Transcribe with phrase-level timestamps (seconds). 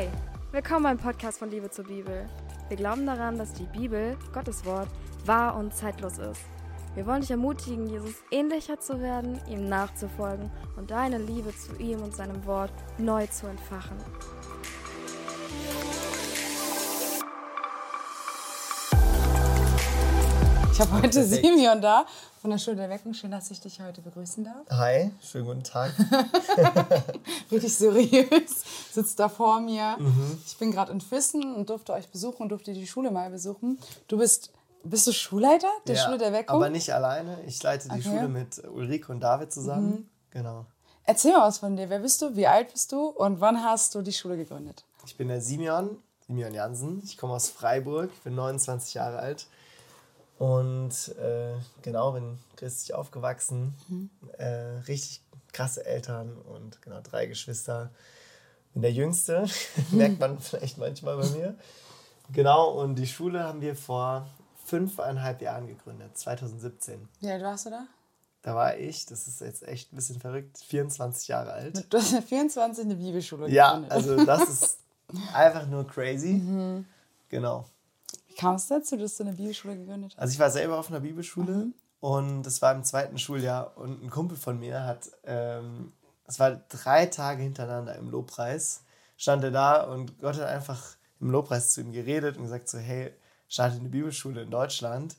[0.00, 0.08] Hey,
[0.50, 2.24] willkommen beim Podcast von Liebe zur Bibel.
[2.68, 4.88] Wir glauben daran, dass die Bibel, Gottes Wort,
[5.26, 6.40] wahr und zeitlos ist.
[6.94, 12.00] Wir wollen dich ermutigen, Jesus ähnlicher zu werden, ihm nachzufolgen und deine Liebe zu ihm
[12.00, 13.98] und seinem Wort neu zu entfachen.
[20.80, 21.44] Ich habe heute Perfekt.
[21.44, 22.06] Simeon da
[22.40, 23.12] von der Schule der Weckung.
[23.12, 24.66] Schön, dass ich dich heute begrüßen darf.
[24.70, 25.92] Hi, schönen guten Tag.
[27.52, 29.98] Richtig seriös sitzt da vor mir.
[29.98, 30.40] Mhm.
[30.46, 33.78] Ich bin gerade in Füssen und durfte euch besuchen und durfte die Schule mal besuchen.
[34.08, 36.56] Du bist bist du Schulleiter der ja, Schule der Weckung?
[36.56, 37.36] Aber nicht alleine.
[37.46, 38.02] Ich leite die okay.
[38.02, 39.90] Schule mit Ulrike und David zusammen.
[39.90, 40.08] Mhm.
[40.30, 40.64] Genau.
[41.04, 41.90] Erzähl mal was von dir.
[41.90, 42.34] Wer bist du?
[42.36, 43.08] Wie alt bist du?
[43.08, 44.86] Und wann hast du die Schule gegründet?
[45.04, 47.02] Ich bin der Simeon, Simeon Jansen.
[47.04, 49.46] Ich komme aus Freiburg, bin 29 Jahre alt.
[50.40, 53.74] Und äh, genau, bin christlich aufgewachsen.
[53.88, 54.08] Mhm.
[54.38, 54.46] Äh,
[54.88, 55.20] richtig
[55.52, 57.90] krasse Eltern und genau drei Geschwister.
[58.72, 59.44] Bin der Jüngste,
[59.90, 61.58] merkt man vielleicht manchmal bei mir.
[62.32, 64.30] Genau, und die Schule haben wir vor
[64.64, 67.06] fünfeinhalb Jahren gegründet, 2017.
[67.20, 67.86] Wie alt warst du da?
[68.40, 71.84] Da war ich, das ist jetzt echt ein bisschen verrückt, 24 Jahre alt.
[71.92, 73.90] Du hast ja 24 eine Bibelschule ja, gegründet.
[73.90, 74.78] Ja, also das ist
[75.34, 76.32] einfach nur crazy.
[76.32, 76.86] Mhm.
[77.28, 77.66] Genau.
[78.40, 80.18] Kam es dazu, dass du eine Bibelschule gegründet hast?
[80.18, 81.74] Also ich war selber auf einer Bibelschule mhm.
[82.00, 85.92] und das war im zweiten Schuljahr und ein Kumpel von mir hat, ähm,
[86.26, 88.84] es war drei Tage hintereinander im Lobpreis,
[89.18, 92.78] stand er da und Gott hat einfach im Lobpreis zu ihm geredet und gesagt so,
[92.78, 93.12] hey,
[93.46, 95.16] startet eine Bibelschule in Deutschland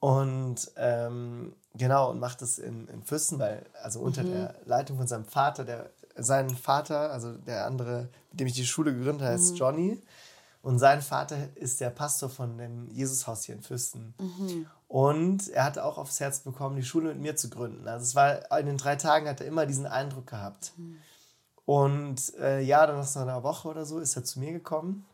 [0.00, 4.32] und ähm, genau und macht das in, in Füssen, weil also unter mhm.
[4.32, 8.66] der Leitung von seinem Vater, der sein Vater, also der andere, mit dem ich die
[8.66, 9.56] Schule gegründet habe, heißt mhm.
[9.58, 10.02] Johnny
[10.66, 14.14] und sein Vater ist der Pastor von dem Jesushaus hier in Füssen.
[14.18, 14.66] Mhm.
[14.88, 17.86] Und er hatte auch aufs Herz bekommen, die Schule mit mir zu gründen.
[17.86, 20.72] Also es war in den drei Tagen hat er immer diesen Eindruck gehabt.
[20.76, 20.98] Mhm.
[21.66, 25.06] Und äh, ja, dann nach so einer Woche oder so ist er zu mir gekommen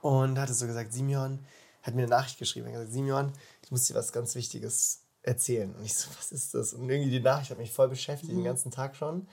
[0.00, 1.40] und hatte so gesagt, Simeon,
[1.82, 2.68] hat mir eine Nachricht geschrieben.
[2.68, 3.32] Er hat gesagt, Simeon,
[3.62, 5.74] ich muss dir was ganz Wichtiges erzählen.
[5.74, 6.72] Und ich so, was ist das?
[6.72, 8.36] Und irgendwie die Nachricht hat mich voll beschäftigt, mhm.
[8.36, 9.28] den ganzen Tag schon.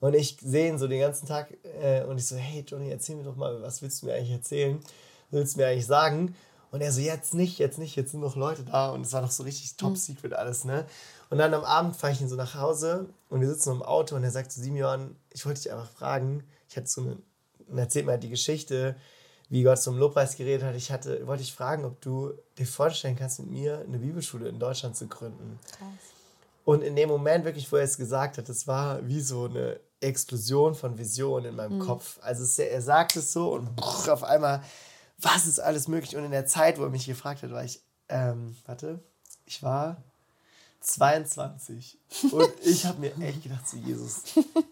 [0.00, 3.16] Und ich sehe ihn so den ganzen Tag äh, und ich so, hey Johnny, erzähl
[3.16, 4.78] mir doch mal, was willst du mir eigentlich erzählen?
[5.30, 6.34] Was willst du mir eigentlich sagen?
[6.70, 8.90] Und er so, jetzt nicht, jetzt nicht, jetzt sind noch Leute da.
[8.90, 9.96] Und es war noch so richtig top mhm.
[9.96, 10.86] secret alles, ne?
[11.30, 14.16] Und dann am Abend fahre ich ihn so nach Hause und wir sitzen im Auto
[14.16, 17.18] und er sagt zu Simeon, ich wollte dich einfach fragen, ich hatte so eine,
[17.68, 18.96] und erzählt mir halt die Geschichte,
[19.50, 23.16] wie Gott zum Lobpreis geredet hat, ich hatte, wollte ich fragen, ob du dir vorstellen
[23.16, 25.58] kannst, mit mir eine Bibelschule in Deutschland zu gründen.
[25.70, 26.17] Krass.
[26.68, 29.80] Und in dem Moment wirklich, wo er es gesagt hat, das war wie so eine
[30.00, 31.86] Explosion von Vision in meinem mhm.
[31.86, 32.18] Kopf.
[32.20, 34.62] Also es, er sagt es so und brrr, auf einmal,
[35.16, 36.14] was ist alles möglich?
[36.14, 37.80] Und in der Zeit, wo er mich gefragt hat, war ich,
[38.10, 39.00] ähm, warte,
[39.46, 39.96] ich war
[40.80, 41.96] 22
[42.32, 44.24] und ich habe mir echt gedacht, so Jesus,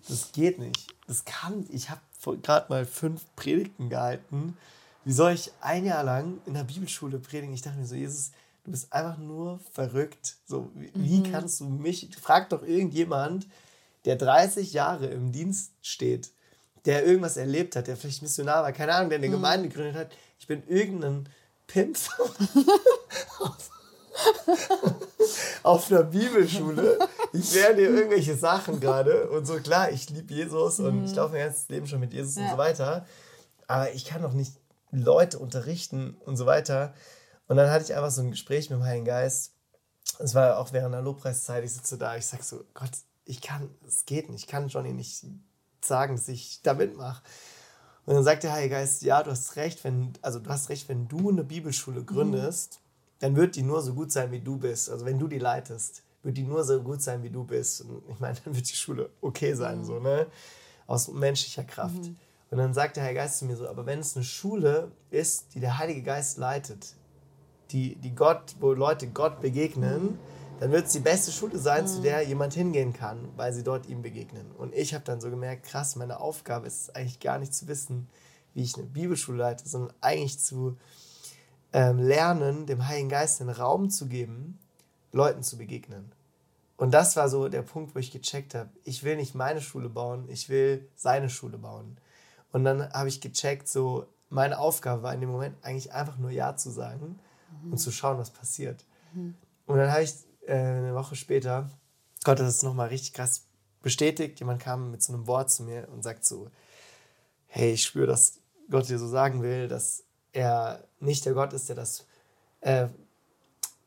[0.06, 0.94] das geht nicht.
[1.06, 2.02] Das kann, ich habe
[2.42, 4.58] gerade mal fünf Predigten gehalten.
[5.06, 7.54] Wie soll ich ein Jahr lang in der Bibelschule predigen?
[7.54, 8.32] Ich dachte mir so, Jesus,
[8.66, 10.36] du bist einfach nur verrückt.
[10.46, 11.32] So, wie mhm.
[11.32, 13.46] kannst du mich, frag doch irgendjemand,
[14.04, 16.30] der 30 Jahre im Dienst steht,
[16.84, 19.32] der irgendwas erlebt hat, der vielleicht Missionar war, keine Ahnung, der eine mhm.
[19.32, 20.10] Gemeinde gegründet hat.
[20.38, 21.28] Ich bin irgendein
[21.66, 21.96] Pimp
[25.62, 26.98] auf einer Bibelschule.
[27.32, 31.16] Ich lerne dir irgendwelche Sachen gerade und so, klar, ich liebe Jesus und ich mhm.
[31.16, 32.44] laufe mein ganzes Leben schon mit Jesus ja.
[32.44, 33.06] und so weiter.
[33.66, 34.54] Aber ich kann doch nicht
[34.90, 36.94] Leute unterrichten und so weiter.
[37.48, 39.52] Und dann hatte ich einfach so ein Gespräch mit dem Heiligen Geist.
[40.18, 41.64] Es war auch während der Lobpreiszeit.
[41.64, 42.90] Ich sitze da, ich sage so: Gott,
[43.24, 44.44] ich kann, es geht nicht.
[44.44, 45.24] Ich kann Johnny nicht
[45.80, 47.22] sagen, dass ich da mitmache.
[48.04, 50.88] Und dann sagt der Heilige Geist: Ja, du hast recht, wenn, also du hast recht,
[50.88, 52.06] wenn du eine Bibelschule mhm.
[52.06, 52.74] gründest.
[52.80, 52.86] Mhm
[53.18, 54.90] dann wird die nur so gut sein, wie du bist.
[54.90, 57.82] Also wenn du die leitest, wird die nur so gut sein, wie du bist.
[57.82, 59.84] Und ich meine, dann wird die Schule okay sein, mhm.
[59.84, 60.26] so, ne?
[60.86, 61.96] Aus menschlicher Kraft.
[61.96, 62.16] Mhm.
[62.50, 65.54] Und dann sagt der Heilige Geist zu mir so, aber wenn es eine Schule ist,
[65.54, 66.94] die der Heilige Geist leitet,
[67.70, 70.18] die, die Gott, wo Leute Gott begegnen,
[70.60, 72.02] dann wird es die beste Schule sein, zu mhm.
[72.02, 74.50] der jemand hingehen kann, weil sie dort ihm begegnen.
[74.56, 78.08] Und ich habe dann so gemerkt, krass, meine Aufgabe ist eigentlich gar nicht zu wissen,
[78.54, 80.76] wie ich eine Bibelschule leite, sondern eigentlich zu
[81.72, 84.58] ähm, lernen, dem Heiligen Geist den Raum zu geben,
[85.12, 86.12] Leuten zu begegnen.
[86.78, 89.88] Und das war so der Punkt, wo ich gecheckt habe, ich will nicht meine Schule
[89.88, 91.98] bauen, ich will seine Schule bauen.
[92.52, 96.30] Und dann habe ich gecheckt, so meine Aufgabe war in dem Moment eigentlich einfach nur
[96.30, 97.18] Ja zu sagen
[97.66, 97.72] mhm.
[97.72, 98.84] und zu schauen, was passiert.
[99.14, 99.34] Mhm.
[99.66, 100.14] Und dann habe ich
[100.46, 101.70] äh, eine Woche später,
[102.24, 103.44] Gott hat das nochmal richtig krass
[103.82, 104.38] bestätigt.
[104.40, 106.50] Jemand kam mit so einem Wort zu mir und sagt so,
[107.46, 108.40] hey, ich spüre, dass
[108.70, 112.06] Gott dir so sagen will, dass er nicht der Gott ist, der das
[112.60, 112.88] äh,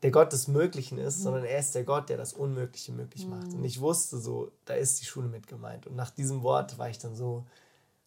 [0.02, 1.22] der Gott des Möglichen ist, mhm.
[1.24, 3.48] sondern er ist der Gott, der das Unmögliche möglich macht.
[3.48, 3.58] Mhm.
[3.58, 5.86] Und ich wusste so, da ist die Schule mit gemeint.
[5.86, 7.44] Und nach diesem Wort war ich dann so,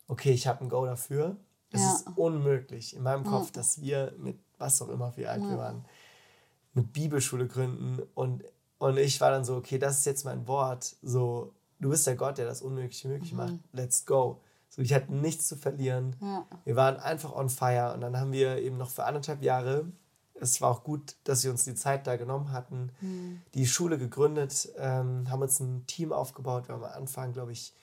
[0.08, 1.38] okay, ich habe ein Go dafür.
[1.72, 1.94] Es ja.
[1.94, 5.50] ist unmöglich in meinem Kopf, dass wir mit was auch immer, wie alt ja.
[5.50, 5.86] wir waren,
[6.76, 8.44] eine Bibelschule gründen und,
[8.80, 12.16] und ich war dann so, okay, das ist jetzt mein Wort, so, du bist der
[12.16, 13.38] Gott, der das Unmögliche möglich mhm.
[13.38, 14.42] macht, let's go.
[14.70, 16.16] So, ich hatte nichts zu verlieren.
[16.66, 19.86] Wir waren einfach on fire und dann haben wir eben noch für anderthalb Jahre
[20.44, 23.42] es war auch gut, dass sie uns die Zeit da genommen hatten, mhm.
[23.54, 26.68] die Schule gegründet, ähm, haben uns ein Team aufgebaut.
[26.68, 27.74] Wir haben am Anfang, glaube ich,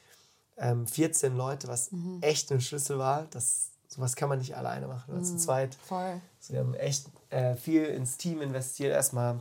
[0.57, 2.19] ähm, 14 Leute, was mhm.
[2.21, 3.27] echt ein Schlüssel war.
[3.31, 5.25] Das, sowas kann man nicht alleine machen, mhm.
[5.25, 5.75] zu zweit.
[5.75, 6.21] Voll.
[6.39, 9.41] Also wir haben echt äh, viel ins Team investiert, erstmal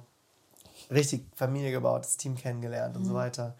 [0.91, 3.17] richtig Familie gebaut, das Team kennengelernt und so mhm.
[3.17, 3.55] weiter.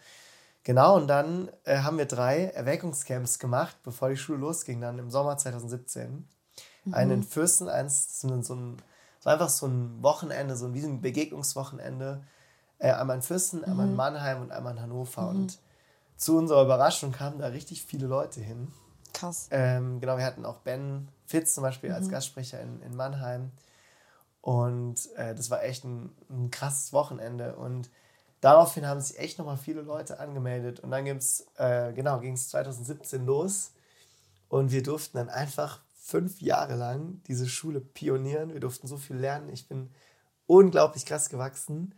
[0.64, 5.10] Genau, und dann äh, haben wir drei Erweckungscamps gemacht, bevor die Schule losging, dann im
[5.10, 6.28] Sommer 2017.
[6.84, 6.94] Mhm.
[6.94, 8.76] Einen in Fürsten, eins so ein
[9.22, 12.22] war einfach so ein Wochenende, so wie ein Begegnungswochenende.
[12.78, 13.64] Äh, einmal in Fürsten, mhm.
[13.64, 13.96] einmal in mhm.
[13.96, 15.22] Mannheim und einmal in Hannover.
[15.22, 15.28] Mhm.
[15.28, 15.58] Und
[16.16, 18.72] zu unserer Überraschung kamen da richtig viele Leute hin.
[19.12, 19.48] Krass.
[19.50, 21.96] Ähm, genau, wir hatten auch Ben Fitz zum Beispiel mhm.
[21.96, 23.50] als Gastsprecher in, in Mannheim.
[24.40, 27.56] Und äh, das war echt ein, ein krasses Wochenende.
[27.56, 27.90] Und
[28.40, 30.80] daraufhin haben sich echt nochmal viele Leute angemeldet.
[30.80, 33.72] Und dann gibt's, äh, genau, ging es 2017 los.
[34.48, 38.52] Und wir durften dann einfach fünf Jahre lang diese Schule pionieren.
[38.52, 39.50] Wir durften so viel lernen.
[39.50, 39.90] Ich bin
[40.46, 41.94] unglaublich krass gewachsen.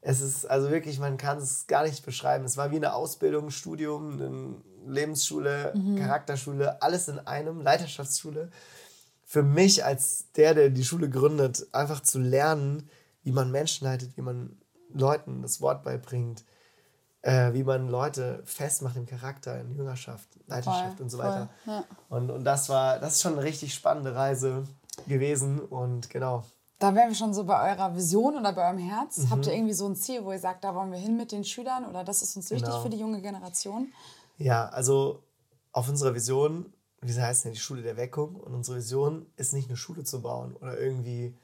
[0.00, 2.44] Es ist also wirklich, man kann es gar nicht beschreiben.
[2.44, 4.54] Es war wie eine Ausbildung, ein Studium, eine
[4.90, 5.96] Lebensschule, mhm.
[5.96, 8.50] Charakterschule, alles in einem, Leiterschaftsschule.
[9.24, 12.88] Für mich als der, der die Schule gründet, einfach zu lernen,
[13.22, 14.56] wie man Menschen leitet, wie man
[14.92, 16.44] Leuten das Wort beibringt,
[17.22, 21.48] äh, wie man Leute festmacht im Charakter, in Jüngerschaft, Leiterschaft voll, und so weiter.
[21.64, 21.84] Voll, ja.
[22.08, 24.64] und, und das war, das ist schon eine richtig spannende Reise
[25.06, 26.44] gewesen und genau.
[26.78, 29.18] Da wären wir schon so bei eurer Vision oder bei eurem Herz.
[29.18, 29.30] Mhm.
[29.30, 31.44] Habt ihr irgendwie so ein Ziel, wo ihr sagt, da wollen wir hin mit den
[31.44, 32.82] Schülern oder das ist uns wichtig genau.
[32.82, 33.92] für die junge Generation?
[34.38, 35.22] Ja, also
[35.72, 39.52] auf unserer Vision, wie sie heißt ja die Schule der Weckung und unsere Vision ist
[39.52, 41.36] nicht eine Schule zu bauen oder irgendwie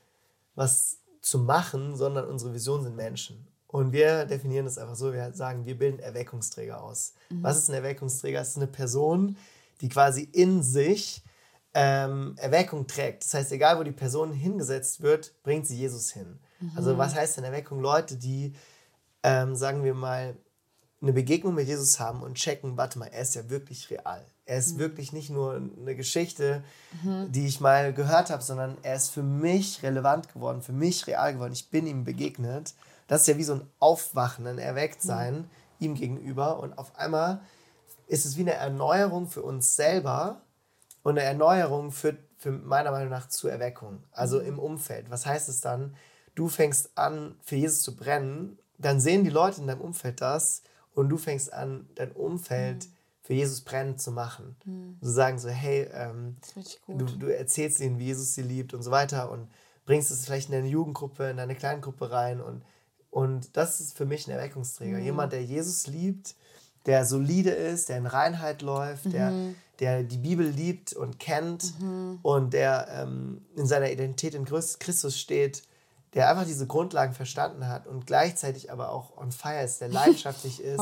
[0.55, 3.47] was zu machen, sondern unsere Vision sind Menschen.
[3.67, 7.15] Und wir definieren das einfach so, wir sagen, wir bilden Erweckungsträger aus.
[7.29, 7.43] Mhm.
[7.43, 8.41] Was ist ein Erweckungsträger?
[8.41, 9.37] Es ist eine Person,
[9.81, 11.25] die quasi in sich
[11.75, 13.25] ähm, Erweckung trägt.
[13.25, 16.39] Das heißt, egal wo die Person hingesetzt wird, bringt sie Jesus hin.
[16.61, 16.73] Mhm.
[16.77, 17.81] Also was heißt denn Erweckung?
[17.81, 18.55] Leute, die,
[19.25, 20.37] ähm, sagen wir mal,
[21.05, 24.25] eine Begegnung mit Jesus haben und checken, warte mal, er ist ja wirklich real.
[24.47, 24.81] Er ist mhm.
[24.81, 26.65] wirklich nicht nur eine Geschichte,
[27.03, 27.31] mhm.
[27.31, 31.35] die ich mal gehört habe, sondern er ist für mich relevant geworden, für mich real
[31.35, 31.53] geworden.
[31.53, 32.75] Ich bin ihm begegnet
[33.07, 35.45] das ist ja wie so ein Aufwachen, ein Erwecktsein mhm.
[35.79, 36.61] ihm gegenüber.
[36.61, 37.41] Und auf einmal
[38.07, 40.41] ist es wie eine Erneuerung für uns selber
[41.03, 44.03] und eine Erneuerung führt für meiner Meinung nach zur Erweckung.
[44.13, 44.47] Also mhm.
[44.47, 45.11] im Umfeld.
[45.11, 45.97] Was heißt es dann?
[46.35, 50.63] Du fängst an, für Jesus zu brennen, dann sehen die Leute in deinem Umfeld das
[50.95, 52.91] und du fängst an, dein Umfeld mhm.
[53.23, 54.57] für Jesus brennend zu machen.
[54.65, 54.97] Mhm.
[55.01, 56.37] So sagen so, hey, ähm,
[56.87, 59.49] du, du erzählst ihnen, wie Jesus sie liebt und so weiter und
[59.87, 62.63] bringst es vielleicht in deine Jugendgruppe, in deine Kleingruppe rein und
[63.15, 64.99] und das ist für mich ein Erweckungsträger.
[64.99, 65.05] Mhm.
[65.05, 66.35] Jemand, der Jesus liebt,
[66.85, 69.11] der solide ist, der in Reinheit läuft, mhm.
[69.13, 69.33] der,
[69.79, 72.19] der die Bibel liebt und kennt mhm.
[72.23, 75.63] und der ähm, in seiner Identität in Christus steht,
[76.15, 80.63] der einfach diese Grundlagen verstanden hat und gleichzeitig aber auch on fire ist, der leidenschaftlich
[80.63, 80.81] ist.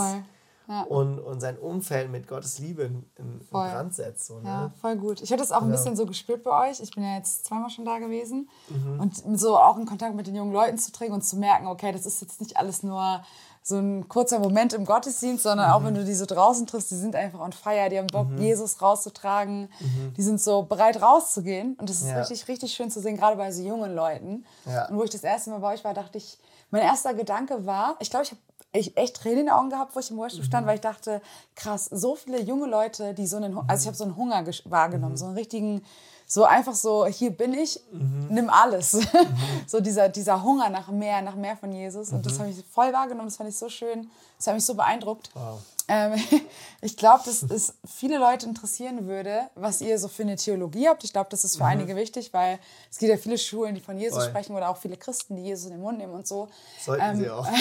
[0.69, 0.83] Ja.
[0.83, 4.27] und, und sein Umfeld mit Gottes Liebe in, in, Brand setzt.
[4.27, 4.49] So, ne?
[4.49, 5.21] Ja, voll gut.
[5.21, 6.81] Ich hatte das auch ein bisschen so gespürt bei euch.
[6.81, 8.49] Ich bin ja jetzt zweimal schon da gewesen.
[8.69, 9.01] Mhm.
[9.01, 11.91] Und so auch in Kontakt mit den jungen Leuten zu treten und zu merken, okay,
[11.91, 13.23] das ist jetzt nicht alles nur
[13.63, 15.75] so ein kurzer Moment im Gottesdienst, sondern mhm.
[15.75, 18.29] auch wenn du die so draußen triffst, die sind einfach on fire, die haben Bock,
[18.29, 18.39] mhm.
[18.39, 20.15] Jesus rauszutragen, mhm.
[20.17, 21.75] die sind so bereit rauszugehen.
[21.75, 22.19] Und das ist ja.
[22.19, 24.45] richtig, richtig schön zu sehen, gerade bei so jungen Leuten.
[24.67, 24.89] Ja.
[24.89, 26.39] Und wo ich das erste Mal bei euch war, dachte ich,
[26.71, 28.41] mein erster Gedanke war, ich glaube, ich habe
[28.75, 30.71] ich echt Tränen in den Augen gehabt, wo ich im Worship stand, mhm.
[30.71, 31.21] weil ich dachte,
[31.55, 35.13] krass, so viele junge Leute, die so einen, also ich habe so einen Hunger wahrgenommen,
[35.13, 35.19] mhm.
[35.19, 35.85] so einen richtigen,
[36.33, 38.29] so einfach so, hier bin ich, mhm.
[38.31, 38.95] nimm alles.
[38.95, 39.03] Mhm.
[39.67, 42.11] so dieser, dieser Hunger nach mehr, nach mehr von Jesus.
[42.11, 42.39] Und das mhm.
[42.39, 45.29] habe ich voll wahrgenommen, das fand ich so schön, das hat mich so beeindruckt.
[45.35, 45.61] Wow.
[45.89, 46.15] Ähm,
[46.81, 51.05] ich glaube, dass es viele Leute interessieren würde, was ihr so für eine Theologie habt.
[51.05, 51.69] Ich glaube, das ist für mhm.
[51.69, 52.59] einige wichtig, weil
[52.91, 54.31] es gibt ja viele Schulen, die von Jesus Voll.
[54.31, 56.49] sprechen oder auch viele Christen, die Jesus in den Mund nehmen und so.
[56.81, 57.47] Sollten ähm, sie auch.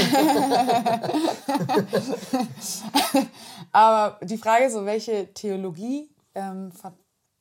[3.74, 6.72] Aber die Frage ist so, welche Theologie ähm,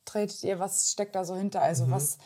[0.05, 0.59] vertretet ihr?
[0.59, 1.61] Was steckt da so hinter?
[1.61, 1.91] Also mhm.
[1.91, 2.17] was,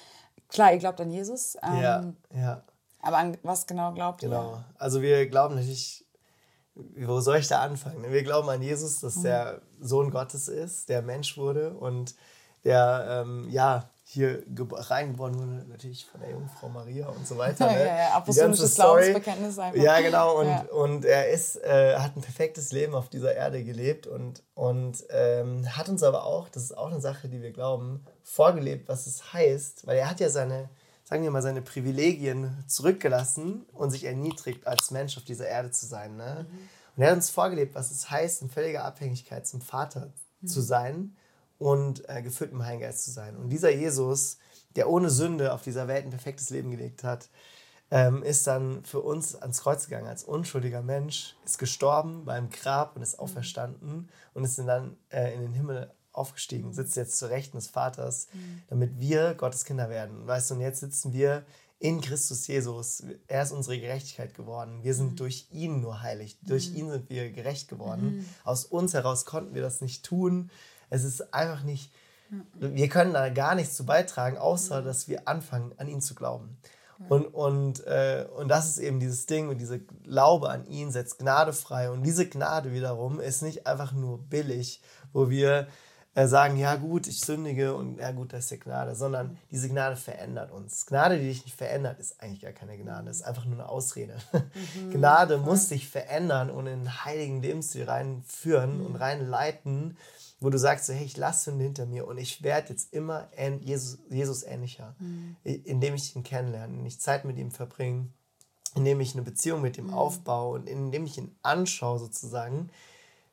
[0.50, 1.58] klar, ihr glaubt an Jesus.
[1.63, 2.63] Ähm, ja, ja.
[3.01, 4.36] Aber an was genau glaubt genau.
[4.36, 4.51] ihr?
[4.51, 4.63] Genau.
[4.77, 6.05] Also wir glauben natürlich
[6.75, 8.12] wo soll ich da anfangen?
[8.12, 12.15] Wir glauben an Jesus, dass der Sohn Gottes ist, der Mensch wurde und
[12.65, 17.67] der, ähm, ja, hier reingeboren wurde, natürlich von der Jungfrau Maria und so weiter.
[17.67, 17.79] Ne?
[17.79, 19.79] ja, ja, apostolisches Glaubensbekenntnis einfach.
[19.79, 20.39] Ja, genau.
[20.39, 20.65] Und, ja.
[20.72, 25.67] und er ist, äh, hat ein perfektes Leben auf dieser Erde gelebt und, und ähm,
[25.77, 29.34] hat uns aber auch, das ist auch eine Sache, die wir glauben, vorgelebt, was es
[29.34, 30.69] heißt, weil er hat ja seine,
[31.03, 35.86] sagen wir mal, seine Privilegien zurückgelassen und sich erniedrigt, als Mensch auf dieser Erde zu
[35.86, 36.15] sein.
[36.15, 36.48] Ne?
[36.50, 36.57] Mhm.
[36.95, 40.48] Und er hat uns vorgelebt, was es heißt, in völliger Abhängigkeit zum Vater mhm.
[40.48, 41.15] zu sein
[41.57, 43.35] und äh, gefüllt mit dem Heiligen Geist zu sein.
[43.38, 44.38] Und dieser Jesus,
[44.75, 47.29] der ohne Sünde auf dieser Welt ein perfektes Leben gelegt hat,
[47.91, 52.95] ähm, ist dann für uns ans Kreuz gegangen als unschuldiger Mensch, ist gestorben beim Grab
[52.95, 57.57] und ist auferstanden und ist dann äh, in den Himmel aufgestiegen, sitzt jetzt zur Rechten
[57.57, 58.63] des Vaters, mhm.
[58.69, 60.25] damit wir Gottes Kinder werden.
[60.25, 61.45] Weißt du, und jetzt sitzen wir
[61.79, 63.03] in Christus Jesus.
[63.27, 64.79] Er ist unsere Gerechtigkeit geworden.
[64.83, 65.15] Wir sind mhm.
[65.17, 66.39] durch ihn nur heilig.
[66.41, 66.75] Durch mhm.
[66.75, 68.17] ihn sind wir gerecht geworden.
[68.17, 68.25] Mhm.
[68.43, 70.50] Aus uns heraus konnten wir das nicht tun.
[70.95, 71.91] Es ist einfach nicht,
[72.55, 76.57] wir können da gar nichts zu beitragen, außer dass wir anfangen, an ihn zu glauben.
[77.09, 81.19] Und, und, äh, und das ist eben dieses Ding und diese Glaube an ihn setzt
[81.19, 81.89] Gnade frei.
[81.91, 85.67] Und diese Gnade wiederum ist nicht einfach nur billig, wo wir
[86.15, 89.67] äh, sagen, ja gut, ich sündige und ja gut, das ist ja Gnade, sondern diese
[89.67, 90.85] Gnade verändert uns.
[90.85, 94.15] Gnade, die dich nicht verändert, ist eigentlich gar keine Gnade, ist einfach nur eine Ausrede.
[94.31, 95.45] Mhm, Gnade voll.
[95.45, 98.85] muss dich verändern und in einen heiligen Lebensstil reinführen mhm.
[98.85, 99.97] und reinleiten,
[100.45, 103.27] wo du sagst, hey, ich lasse Sünde hinter mir und ich werde jetzt immer
[103.61, 105.35] Jesus, Jesus ähnlicher, mhm.
[105.43, 108.09] indem ich ihn kennenlerne, indem ich Zeit mit ihm verbringe,
[108.75, 109.95] indem ich eine Beziehung mit ihm mhm.
[109.95, 112.69] aufbaue und indem ich ihn anschaue sozusagen,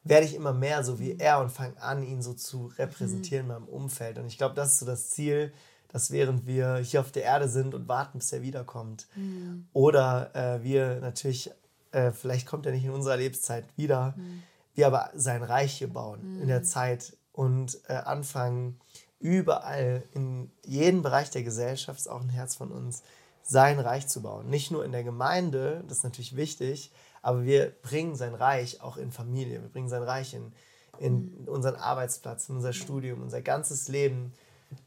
[0.05, 1.21] werde ich immer mehr so wie mhm.
[1.21, 3.53] er und fange an, ihn so zu repräsentieren mhm.
[3.53, 4.19] in meinem Umfeld.
[4.19, 5.53] Und ich glaube, das ist so das Ziel,
[5.89, 9.67] dass während wir hier auf der Erde sind und warten, bis er wiederkommt, mhm.
[9.75, 11.51] oder äh, wir natürlich,
[11.91, 15.93] äh, vielleicht kommt er nicht in unserer Lebenszeit wieder, mhm wir aber sein Reich hier
[15.93, 16.43] bauen mhm.
[16.43, 16.65] in der mhm.
[16.65, 18.81] Zeit und äh, anfangen,
[19.19, 23.03] überall in jedem Bereich der Gesellschaft, ist auch ein Herz von uns,
[23.43, 24.49] sein Reich zu bauen.
[24.49, 28.97] Nicht nur in der Gemeinde, das ist natürlich wichtig, aber wir bringen sein Reich auch
[28.97, 30.53] in Familie, wir bringen sein Reich in,
[30.99, 31.49] in mhm.
[31.49, 34.33] unseren Arbeitsplatz, in unser Studium, unser ganzes Leben.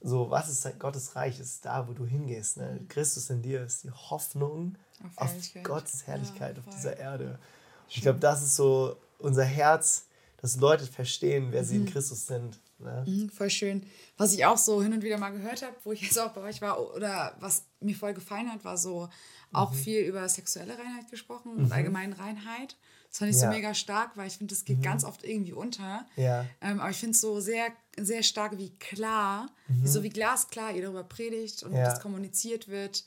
[0.01, 1.39] So, was ist Gottes Reich?
[1.39, 2.57] Ist da, wo du hingehst.
[2.57, 2.79] Ne?
[2.81, 2.87] Mhm.
[2.87, 4.77] Christus in dir ist die Hoffnung
[5.15, 7.39] auf, auf Gottes Herrlichkeit ja, auf dieser Erde.
[7.87, 11.89] Ich glaube, das ist so unser Herz, dass Leute verstehen, wer sie in mhm.
[11.89, 12.59] Christus sind.
[12.77, 13.03] Ne?
[13.07, 13.85] Mhm, voll schön.
[14.17, 16.41] Was ich auch so hin und wieder mal gehört habe, wo ich jetzt auch bei
[16.41, 19.09] euch war, oder was mir voll gefallen hat, war so
[19.51, 19.75] auch mhm.
[19.75, 21.71] viel über sexuelle Reinheit gesprochen und mhm.
[21.71, 22.75] allgemeine Reinheit.
[23.09, 23.43] Das fand ich ja.
[23.43, 24.83] so mega stark, weil ich finde, das geht mhm.
[24.83, 26.05] ganz oft irgendwie unter.
[26.17, 26.45] Ja.
[26.61, 27.67] Ähm, aber ich finde es so sehr,
[27.97, 29.87] sehr stark, wie klar, mhm.
[29.87, 31.85] so wie glasklar ihr darüber predigt und ja.
[31.85, 33.05] das kommuniziert wird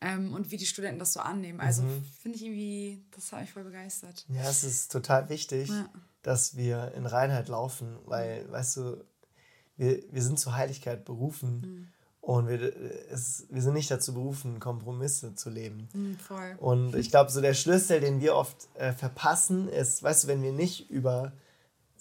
[0.00, 1.60] ähm, und wie die Studenten das so annehmen.
[1.60, 2.04] Also mhm.
[2.22, 4.24] finde ich irgendwie, das hat mich voll begeistert.
[4.28, 5.88] Ja, es ist total wichtig, ja.
[6.22, 9.04] dass wir in Reinheit laufen, weil, weißt du,
[9.76, 11.60] wir, wir sind zur Heiligkeit berufen.
[11.60, 11.88] Mhm.
[12.20, 12.76] Und wir,
[13.10, 15.88] es, wir sind nicht dazu berufen, Kompromisse zu leben.
[15.94, 16.56] Mhm, voll.
[16.58, 20.42] Und ich glaube, so der Schlüssel, den wir oft äh, verpassen, ist, weißt du, wenn
[20.42, 21.32] wir nicht über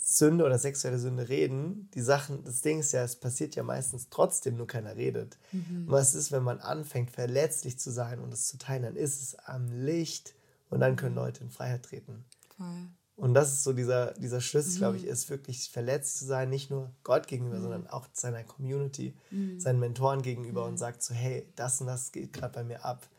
[0.09, 4.07] Sünde oder sexuelle Sünde reden, die Sachen, das Ding ist ja, es passiert ja meistens
[4.09, 5.37] trotzdem, nur keiner redet.
[5.51, 5.83] Mhm.
[5.85, 9.21] Und was ist, wenn man anfängt, verletzlich zu sein und es zu teilen, dann ist
[9.21, 10.33] es am Licht
[10.69, 12.23] und dann können Leute in Freiheit treten.
[12.55, 12.87] Voll.
[13.17, 14.77] Und das ist so dieser, dieser Schlüssel, mhm.
[14.77, 17.63] glaube ich, ist wirklich verletzt zu sein, nicht nur Gott gegenüber, mhm.
[17.63, 19.59] sondern auch seiner Community, mhm.
[19.59, 23.09] seinen Mentoren gegenüber und sagt so, hey, das und das geht gerade bei mir ab.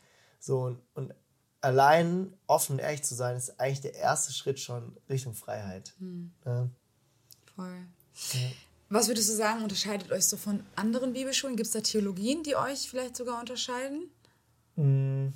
[0.41, 1.13] So und, und
[1.61, 5.95] allein offen und ehrlich zu sein, ist eigentlich der erste Schritt schon Richtung Freiheit.
[5.99, 6.33] Mhm.
[6.45, 6.69] Ja.
[7.55, 7.77] Voll.
[8.33, 8.41] Ja.
[8.91, 11.57] Was würdest du sagen, unterscheidet euch so von anderen Bibelschulen?
[11.57, 14.09] Gibt es da Theologien, die euch vielleicht sogar unterscheiden?
[14.77, 15.35] Hm.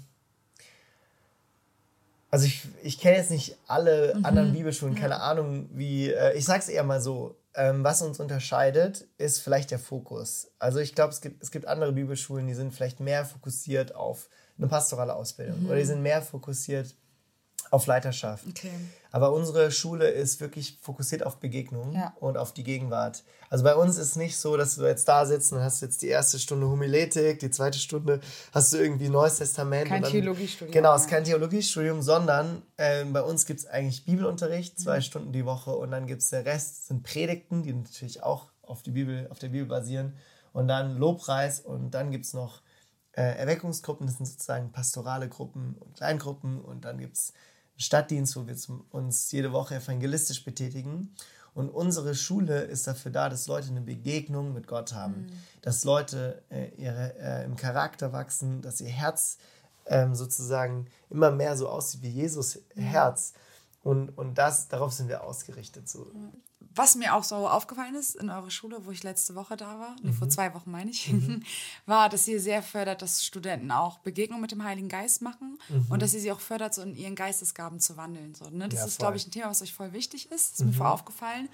[2.30, 4.24] Also ich, ich kenne jetzt nicht alle mhm.
[4.24, 5.20] anderen Bibelschulen, keine ja.
[5.20, 9.78] Ahnung, wie, äh, ich sag's eher mal so, ähm, was uns unterscheidet, ist vielleicht der
[9.78, 10.50] Fokus.
[10.58, 14.30] Also ich glaube, es gibt, es gibt andere Bibelschulen, die sind vielleicht mehr fokussiert auf
[14.58, 15.66] eine pastorale Ausbildung mhm.
[15.66, 16.94] oder die sind mehr fokussiert
[17.72, 18.44] auf Leiterschaft.
[18.46, 18.70] Okay.
[19.12, 22.14] Aber unsere Schule ist wirklich fokussiert auf Begegnung ja.
[22.20, 23.24] und auf die Gegenwart.
[23.48, 26.08] Also bei uns ist nicht so, dass du jetzt da sitzt und hast jetzt die
[26.08, 28.20] erste Stunde Homiletik, die zweite Stunde
[28.52, 29.88] hast du irgendwie Neues Testament.
[29.88, 30.72] Kein dann, Theologiestudium.
[30.72, 35.02] Genau, es ist kein Theologiestudium, sondern äh, bei uns gibt es eigentlich Bibelunterricht, zwei mhm.
[35.02, 38.82] Stunden die Woche und dann gibt es der Rest, sind Predigten, die natürlich auch auf,
[38.82, 40.14] die Bibel, auf der Bibel basieren
[40.52, 42.60] und dann Lobpreis und dann gibt es noch
[43.12, 47.32] äh, Erweckungsgruppen, das sind sozusagen pastorale Gruppen und Kleingruppen und dann gibt es
[47.76, 48.56] Stadtdienst, wo wir
[48.90, 51.14] uns jede Woche evangelistisch betätigen.
[51.54, 55.32] Und unsere Schule ist dafür da, dass Leute eine Begegnung mit Gott haben, mhm.
[55.60, 59.36] dass Leute äh, ihre, äh, im Charakter wachsen, dass ihr Herz
[59.86, 62.82] ähm, sozusagen immer mehr so aussieht wie Jesus mhm.
[62.82, 63.34] Herz.
[63.82, 65.88] Und, und das, darauf sind wir ausgerichtet.
[65.88, 66.10] So.
[66.74, 69.96] Was mir auch so aufgefallen ist in eurer Schule, wo ich letzte Woche da war,
[70.02, 70.12] mhm.
[70.12, 71.42] vor zwei Wochen meine ich, mhm.
[71.86, 75.86] war, dass ihr sehr fördert, dass Studenten auch Begegnung mit dem Heiligen Geist machen mhm.
[75.88, 78.34] und dass ihr sie auch fördert, so in ihren Geistesgaben zu wandeln.
[78.34, 78.68] So, ne?
[78.68, 80.52] Das ja, ist, glaube ich, ein Thema, was euch voll wichtig ist.
[80.52, 80.92] Das ist mir voll mhm.
[80.92, 81.48] aufgefallen.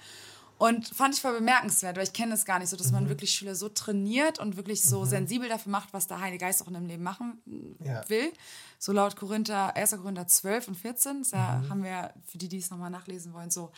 [0.59, 3.09] Und fand ich voll bemerkenswert, weil ich kenne das gar nicht so, dass man mhm.
[3.09, 5.05] wirklich Schüler so trainiert und wirklich so mhm.
[5.05, 7.41] sensibel dafür macht, was der Heilige Geist auch in dem Leben machen
[7.81, 8.07] ja.
[8.09, 8.33] will.
[8.77, 9.91] So laut Korinther, 1.
[9.91, 13.71] Korinther 12 und 14, da haben wir, für die, die es nochmal nachlesen wollen, so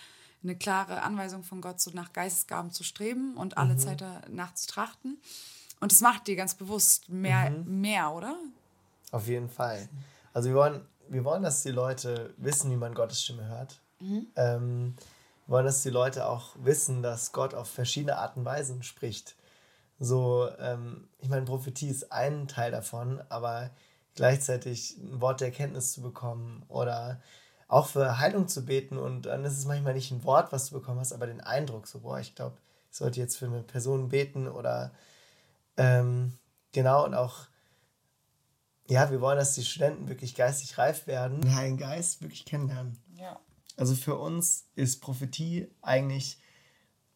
[0.44, 3.80] eine klare Anweisung von Gott, so nach Geistesgaben zu streben und alle mhm.
[3.80, 5.18] Zeit danach zu trachten.
[5.80, 7.82] Und das macht dir ganz bewusst mehr, mhm.
[7.82, 8.36] mehr, oder?
[9.12, 9.90] Auf jeden Fall.
[10.34, 13.80] Also wir wollen, wir wollen, dass die Leute wissen, wie man Gottes Stimme hört.
[14.00, 14.28] Mhm.
[14.36, 14.96] Ähm,
[15.48, 19.36] wollen, dass die Leute auch wissen, dass Gott auf verschiedene Arten und Weisen spricht.
[20.00, 23.70] So, ähm, ich meine, Prophetie ist ein Teil davon, aber
[24.16, 27.22] gleichzeitig ein Wort der Erkenntnis zu bekommen oder
[27.72, 30.76] auch für Heilung zu beten und dann ist es manchmal nicht ein Wort, was du
[30.76, 32.58] bekommen hast, aber den Eindruck, so, boah, ich glaube,
[32.92, 34.92] ich sollte jetzt für eine Person beten oder
[35.78, 36.34] ähm,
[36.74, 37.48] genau und auch,
[38.90, 42.98] ja, wir wollen, dass die Studenten wirklich geistig reif werden, den Heiligen Geist wirklich kennenlernen.
[43.16, 43.40] Ja.
[43.78, 46.40] Also für uns ist Prophetie eigentlich,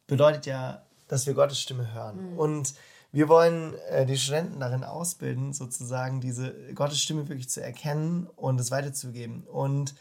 [0.07, 2.31] bedeutet ja, dass wir Gottes Stimme hören.
[2.31, 2.39] Mhm.
[2.39, 2.73] Und
[3.11, 8.57] wir wollen äh, die Studenten darin ausbilden, sozusagen diese Gottes Stimme wirklich zu erkennen und
[8.61, 9.43] es weiterzugeben.
[9.43, 9.95] Und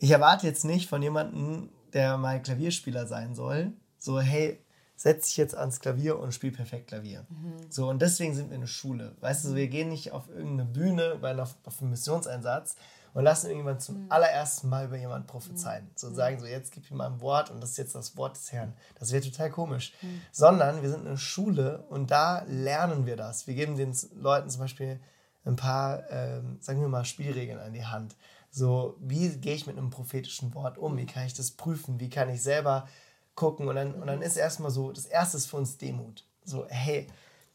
[0.00, 4.58] ich erwarte jetzt nicht von jemandem, der mal Klavierspieler sein soll, so, hey,
[4.96, 7.24] setz dich jetzt ans Klavier und spiel perfekt Klavier.
[7.28, 7.70] Mhm.
[7.70, 9.16] So, und deswegen sind wir eine Schule.
[9.20, 12.76] Weißt du, wir gehen nicht auf irgendeine Bühne bei auf, auf einen Missionseinsatz,
[13.14, 14.06] und lassen irgendjemand zum mhm.
[14.10, 15.84] allerersten Mal über jemanden prophezeien.
[15.84, 15.90] Mhm.
[15.94, 18.36] So sagen so, jetzt gib ihm mal ein Wort und das ist jetzt das Wort
[18.36, 18.74] des Herrn.
[18.98, 19.92] Das wäre total komisch.
[20.00, 20.20] Mhm.
[20.32, 23.46] Sondern wir sind eine Schule und da lernen wir das.
[23.46, 25.00] Wir geben den Leuten zum Beispiel
[25.44, 28.14] ein paar, ähm, sagen wir mal, Spielregeln an die Hand.
[28.50, 30.96] So, wie gehe ich mit einem prophetischen Wort um?
[30.96, 32.00] Wie kann ich das prüfen?
[32.00, 32.88] Wie kann ich selber
[33.34, 33.68] gucken?
[33.68, 36.24] Und dann, und dann ist erstmal so, das erste ist für uns Demut.
[36.44, 37.06] So, hey,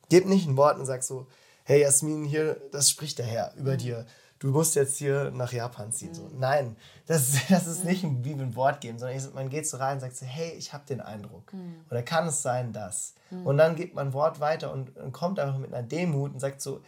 [0.09, 1.27] gib nicht ein Wort und sag so,
[1.63, 3.77] hey Jasmin, hier, das spricht der Herr über mhm.
[3.77, 4.05] dir
[4.39, 6.13] du musst jetzt hier nach Japan ziehen.
[6.13, 6.23] So.
[6.23, 6.39] Mhm.
[6.39, 6.75] Nein,
[7.07, 10.01] das, das ist nicht ein, wie ein Wort geben, sondern man geht so rein und
[10.01, 11.53] sagt so, hey, ich habe den Eindruck.
[11.53, 11.85] Mhm.
[11.89, 13.13] Oder kann es sein, dass?
[13.31, 13.47] Mhm.
[13.47, 16.39] Und dann gibt man ein Wort weiter und, und, kommt einfach mit einer Demut und
[16.39, 16.81] sagt so,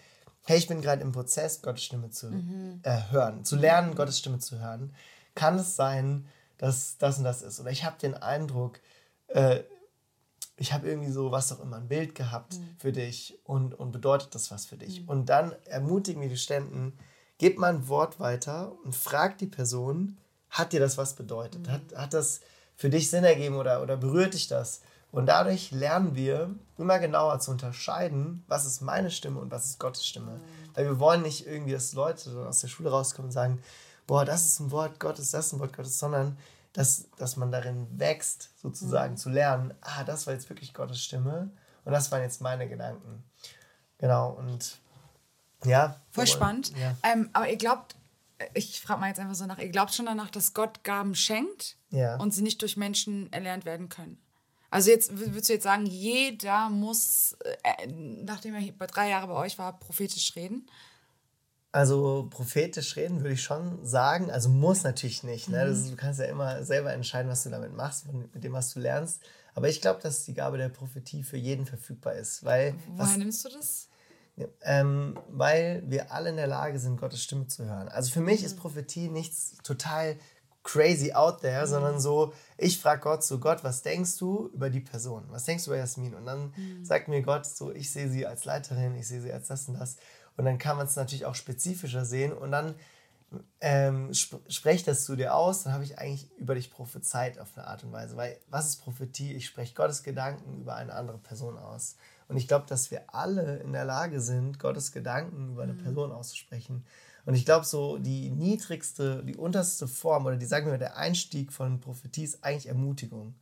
[0.48, 2.80] hey, ich bin gerade im Prozess, Gottes Stimme zu mhm.
[2.84, 4.94] äh, hören, zu lernen, Gottes Stimme zu hören.
[5.36, 6.26] Kann es sein,
[6.58, 7.60] dass das und das ist?
[7.60, 8.80] Oder ich habe den Eindruck,
[9.28, 9.60] äh,
[10.56, 12.76] ich habe irgendwie so, was auch immer, ein Bild gehabt mhm.
[12.80, 15.02] für dich und, und bedeutet das was für dich?
[15.02, 15.10] Mhm.
[15.10, 16.98] Und dann ermutigen wir die Ständen,
[17.38, 20.18] gebt mal ein Wort weiter und fragt die Person,
[20.50, 21.68] hat dir das was bedeutet?
[21.68, 21.72] Mhm.
[21.72, 22.40] Hat, hat das
[22.78, 24.80] für dich Sinn ergeben oder, oder berührt dich das?
[25.18, 29.80] Und dadurch lernen wir immer genauer zu unterscheiden, was ist meine Stimme und was ist
[29.80, 30.34] Gottes Stimme.
[30.34, 30.42] Mhm.
[30.76, 33.60] Weil wir wollen nicht irgendwie, dass Leute aus der Schule rauskommen und sagen,
[34.06, 36.38] boah, das ist ein Wort Gottes, das ist ein Wort Gottes, sondern
[36.74, 39.18] dass, dass man darin wächst, sozusagen mhm.
[39.18, 41.50] zu lernen, ah, das war jetzt wirklich Gottes Stimme
[41.84, 43.24] und das waren jetzt meine Gedanken.
[43.98, 44.78] Genau, und
[45.66, 46.00] ja.
[46.12, 46.74] Voll spannend.
[46.78, 46.96] Ja.
[47.02, 47.96] Ähm, aber ihr glaubt,
[48.54, 51.76] ich frage mal jetzt einfach so nach, ihr glaubt schon danach, dass Gott Gaben schenkt
[51.90, 52.18] ja.
[52.18, 54.22] und sie nicht durch Menschen erlernt werden können?
[54.70, 59.36] Also jetzt würdest du jetzt sagen, jeder muss, äh, nachdem er bei drei Jahren bei
[59.36, 60.70] euch war, prophetisch reden?
[61.72, 65.50] Also prophetisch reden würde ich schon sagen, also muss natürlich nicht.
[65.50, 65.64] Ne?
[65.66, 68.80] Ist, du kannst ja immer selber entscheiden, was du damit machst, mit dem, was du
[68.80, 69.22] lernst.
[69.54, 72.44] Aber ich glaube, dass die Gabe der Prophetie für jeden verfügbar ist.
[72.44, 73.90] Weil, Woher was, nimmst du das?
[74.62, 77.90] ähm, weil wir alle in der Lage sind, Gottes Stimme zu hören.
[77.90, 78.62] Also für mich ist mhm.
[78.62, 80.18] Prophetie nichts total
[80.68, 81.70] crazy out there, mhm.
[81.70, 85.24] sondern so, ich frage Gott so, Gott, was denkst du über die Person?
[85.30, 86.14] Was denkst du über Jasmin?
[86.14, 86.84] Und dann mhm.
[86.84, 89.80] sagt mir Gott so, ich sehe sie als Leiterin, ich sehe sie als das und
[89.80, 89.96] das.
[90.36, 92.76] Und dann kann man es natürlich auch spezifischer sehen und dann
[93.60, 97.50] ähm, sp sprech das zu dir aus, dann habe ich eigentlich über dich prophezeit auf
[97.56, 98.16] eine Art und Weise.
[98.16, 99.34] Weil was ist Prophetie?
[99.34, 101.96] Ich spreche Gottes Gedanken über eine andere Person aus.
[102.28, 105.84] Und ich glaube, dass wir alle in der Lage sind, Gottes Gedanken über eine mhm.
[105.84, 106.86] Person auszusprechen.
[107.28, 110.96] Und ich glaube, so die niedrigste, die unterste Form oder die, sagen wir mal, der
[110.96, 113.36] Einstieg von Prophetie ist eigentlich Ermutigung.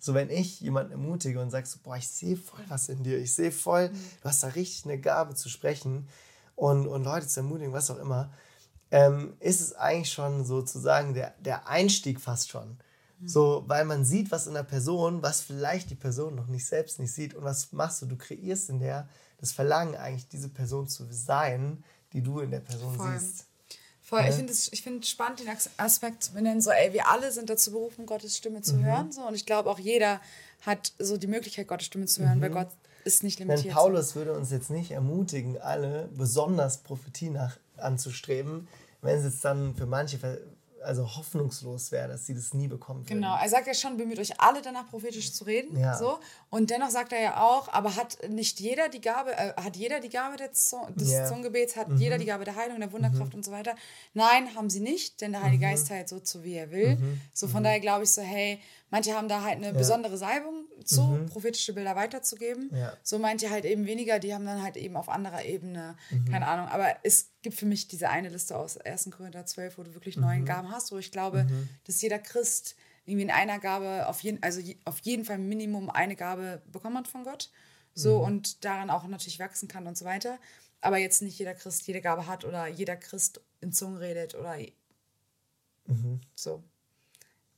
[0.00, 3.18] So, wenn ich jemanden ermutige und sagst, so, boah, ich sehe voll was in dir,
[3.18, 3.94] ich sehe voll, mhm.
[4.20, 6.08] du hast da richtig eine Gabe zu sprechen
[6.56, 8.32] und, und Leute zu ermutigen, was auch immer,
[8.90, 12.78] ähm, ist es eigentlich schon sozusagen der, der Einstieg fast schon.
[13.22, 16.98] So, weil man sieht was in der Person, was vielleicht die Person noch nicht selbst
[16.98, 17.34] nicht sieht.
[17.34, 18.06] Und was machst du?
[18.06, 22.60] Du kreierst in der das Verlangen, eigentlich diese Person zu sein, die du in der
[22.60, 23.18] Person Voll.
[23.18, 23.46] siehst.
[24.00, 24.20] Voll.
[24.20, 24.28] Ja?
[24.28, 27.70] Ich finde es find spannend, den Aspekt zu benennen, so, ey, wir alle sind dazu
[27.70, 28.84] berufen, Gottes Stimme zu mhm.
[28.84, 29.12] hören.
[29.12, 30.20] So, und ich glaube, auch jeder
[30.62, 32.42] hat so die Möglichkeit, Gottes Stimme zu hören, mhm.
[32.42, 32.68] weil Gott
[33.04, 33.66] ist nicht limitiert.
[33.66, 38.68] Denn Paulus würde uns jetzt nicht ermutigen, alle besonders Prophetie nach, anzustreben,
[39.00, 40.18] wenn es jetzt dann für manche
[40.82, 43.20] also hoffnungslos wäre, dass sie das nie bekommen würden.
[43.20, 45.78] Genau, er sagt ja schon, bemüht euch alle danach prophetisch zu reden.
[45.78, 45.96] Ja.
[45.96, 46.18] So.
[46.48, 50.00] Und dennoch sagt er ja auch, aber hat nicht jeder die Gabe, äh, hat jeder
[50.00, 51.26] die Gabe des, des yeah.
[51.26, 51.98] Zungengebets, hat mhm.
[51.98, 53.38] jeder die Gabe der Heilung, der Wunderkraft mhm.
[53.38, 53.74] und so weiter?
[54.14, 55.70] Nein, haben sie nicht, denn der Heilige mhm.
[55.70, 56.96] Geist heilt so zu, wie er will.
[56.96, 57.20] Mhm.
[57.32, 57.64] So von mhm.
[57.64, 59.72] daher glaube ich so, hey, manche haben da halt eine ja.
[59.72, 61.26] besondere Salbung zu, mhm.
[61.26, 62.70] prophetische Bilder weiterzugeben.
[62.74, 62.92] Ja.
[63.02, 65.96] So manche halt eben weniger, die haben dann halt eben auf anderer Ebene,
[66.30, 66.68] keine Ahnung.
[66.68, 69.10] Aber es gibt für mich diese eine Liste aus 1.
[69.10, 71.46] Korinther 12, wo du wirklich neun Gaben hast, wo ich glaube,
[71.84, 76.16] dass jeder Christ irgendwie in einer Gabe auf jeden, also auf jeden Fall Minimum eine
[76.16, 77.50] Gabe bekommen hat von Gott.
[77.94, 78.24] So mhm.
[78.24, 80.38] und daran auch natürlich wachsen kann und so weiter.
[80.80, 84.56] Aber jetzt nicht jeder Christ jede Gabe hat oder jeder Christ in Zungen redet oder
[85.86, 86.20] mhm.
[86.34, 86.62] so.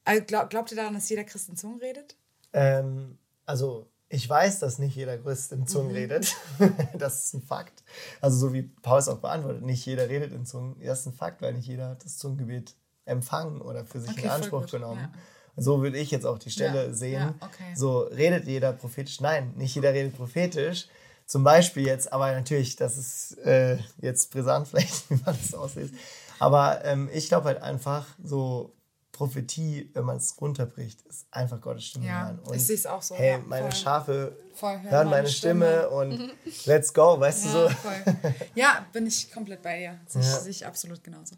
[0.04, 2.16] Also glaub, glaubt ihr daran, dass jeder Christ in Zungen redet?
[2.52, 5.96] Ähm, also ich weiß, dass nicht jeder Christ in Zungen mhm.
[5.96, 6.36] redet.
[6.98, 7.82] das ist ein Fakt.
[8.20, 10.76] Also so wie Paul es auch beantwortet, nicht jeder redet in Zungen.
[10.84, 12.74] Das ist ein Fakt, weil nicht jeder hat das Zungengebet
[13.06, 15.00] empfangen oder für sich okay, in Anspruch genommen.
[15.00, 15.12] Ja.
[15.56, 17.12] So würde ich jetzt auch die Stelle ja, sehen.
[17.12, 17.74] Ja, okay.
[17.74, 19.20] So redet jeder prophetisch.
[19.20, 20.88] Nein, nicht jeder redet prophetisch.
[21.26, 25.92] Zum Beispiel jetzt, aber natürlich, das ist äh, jetzt brisant vielleicht, wie man das aussieht.
[26.38, 28.74] Aber ähm, ich glaube halt einfach, so
[29.12, 32.38] Prophetie, wenn man es runterbricht, ist einfach Gottes Stimme ja, hören.
[32.40, 33.14] Und, ich sehe es auch so.
[33.14, 36.32] Hey, ja, meine voll, Schafe voll hören, hören meine Stimme, Stimme und
[36.66, 37.68] let's go, weißt ja, du so?
[37.68, 38.14] Voll.
[38.54, 40.00] Ja, bin ich komplett bei dir.
[40.06, 40.46] Sehe ja.
[40.46, 41.36] ich absolut genauso.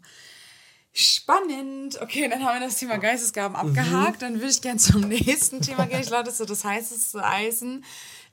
[0.93, 2.01] Spannend.
[2.01, 4.21] Okay, dann haben wir das Thema Geistesgaben abgehakt.
[4.21, 4.25] Mhm.
[4.25, 5.99] Dann würde ich gerne zum nächsten Thema gehen.
[5.99, 7.83] Ich glaube, das ist so das heißeste Eisen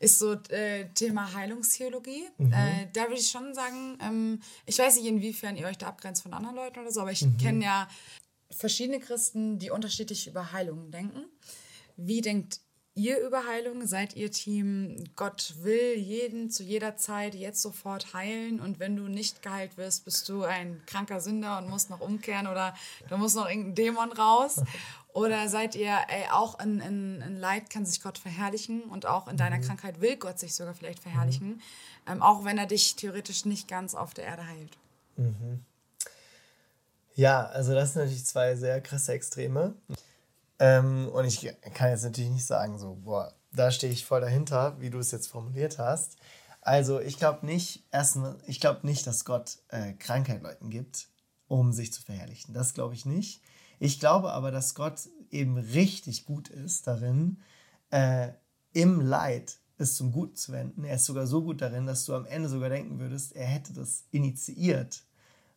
[0.02, 2.28] ist so äh, Thema Heilungstheologie.
[2.38, 2.52] Mhm.
[2.52, 6.22] Äh, da würde ich schon sagen, ähm, ich weiß nicht, inwiefern ihr euch da abgrenzt
[6.22, 7.36] von anderen Leuten oder so, aber ich mhm.
[7.36, 7.88] kenne ja
[8.52, 11.24] verschiedene Christen, die unterschiedlich über Heilungen denken.
[11.96, 12.60] Wie denkt
[12.94, 13.86] ihr über Heilung?
[13.86, 19.08] Seid ihr Team, Gott will jeden zu jeder Zeit jetzt sofort heilen und wenn du
[19.08, 22.74] nicht geheilt wirst, bist du ein kranker Sünder und musst noch umkehren oder
[23.08, 24.60] da muss noch irgendein Dämon raus?
[25.14, 29.28] Oder seid ihr, ey, auch in, in, in Leid kann sich Gott verherrlichen und auch
[29.28, 29.62] in deiner mhm.
[29.62, 31.60] Krankheit will Gott sich sogar vielleicht verherrlichen, mhm.
[32.06, 34.78] ähm, auch wenn er dich theoretisch nicht ganz auf der Erde heilt?
[35.16, 35.60] Mhm.
[37.14, 39.74] Ja, also das sind natürlich zwei sehr krasse Extreme.
[40.58, 44.80] Ähm, und ich kann jetzt natürlich nicht sagen, so, boah, da stehe ich voll dahinter,
[44.80, 46.16] wie du es jetzt formuliert hast.
[46.60, 51.08] Also ich glaube nicht, erstmal, ich glaube nicht, dass Gott äh, Krankheit Leuten gibt,
[51.48, 52.54] um sich zu verherrlichen.
[52.54, 53.42] Das glaube ich nicht.
[53.80, 57.40] Ich glaube aber, dass Gott eben richtig gut ist darin,
[57.90, 58.28] äh,
[58.72, 60.84] im Leid es zum Guten zu wenden.
[60.84, 63.72] Er ist sogar so gut darin, dass du am Ende sogar denken würdest, er hätte
[63.72, 65.02] das initiiert,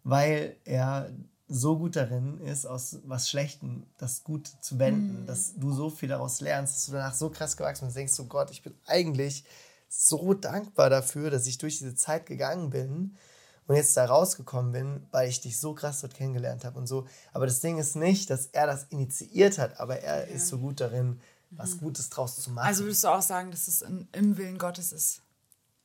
[0.03, 1.11] weil er
[1.47, 5.27] so gut darin ist, aus was Schlechtem das Gute zu wenden, mm.
[5.27, 8.25] dass du so viel daraus lernst, dass du danach so krass gewachsen bist, denkst so
[8.25, 9.43] Gott, ich bin eigentlich
[9.87, 13.15] so dankbar dafür, dass ich durch diese Zeit gegangen bin
[13.67, 17.07] und jetzt da rausgekommen bin, weil ich dich so krass dort kennengelernt habe und so.
[17.31, 20.35] Aber das Ding ist nicht, dass er das initiiert hat, aber er ja.
[20.35, 21.19] ist so gut darin,
[21.51, 21.79] was mhm.
[21.81, 22.67] Gutes draus zu machen.
[22.67, 25.21] Also würdest du auch sagen, dass es im, im Willen Gottes ist?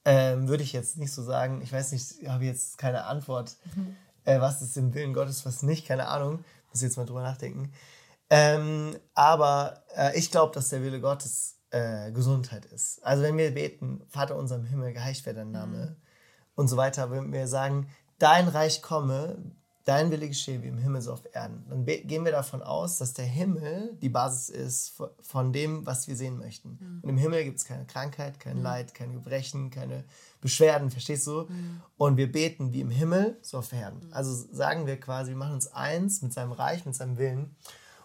[0.07, 1.61] Ähm, würde ich jetzt nicht so sagen.
[1.61, 3.57] Ich weiß nicht, ich habe jetzt keine Antwort.
[3.75, 3.95] Mhm
[4.25, 6.45] äh, was ist im Willen Gottes, was nicht, keine Ahnung.
[6.71, 7.73] Muss jetzt mal drüber nachdenken.
[8.31, 13.05] Ähm, aber äh, ich glaube, dass der Wille Gottes äh, Gesundheit ist.
[13.05, 15.97] Also wenn wir beten, Vater unser im Himmel, geheiligt werde dein Name mhm.
[16.55, 19.39] und so weiter, wenn wir sagen, dein Reich komme,
[19.85, 23.15] dein Wille geschehe wie im Himmel so auf Erden, dann gehen wir davon aus, dass
[23.15, 26.79] der Himmel die Basis ist von dem, was wir sehen möchten.
[26.81, 27.01] Mhm.
[27.03, 28.63] Und im Himmel gibt es keine Krankheit, kein mhm.
[28.63, 30.05] Leid, kein Gebrechen, keine
[30.41, 31.43] Beschwerden, verstehst du?
[31.43, 31.83] Mhm.
[31.97, 34.13] Und wir beten wie im Himmel, so auf Erden.
[34.13, 37.57] Also sagen wir quasi, wir machen uns eins mit seinem Reich, mit seinem Willen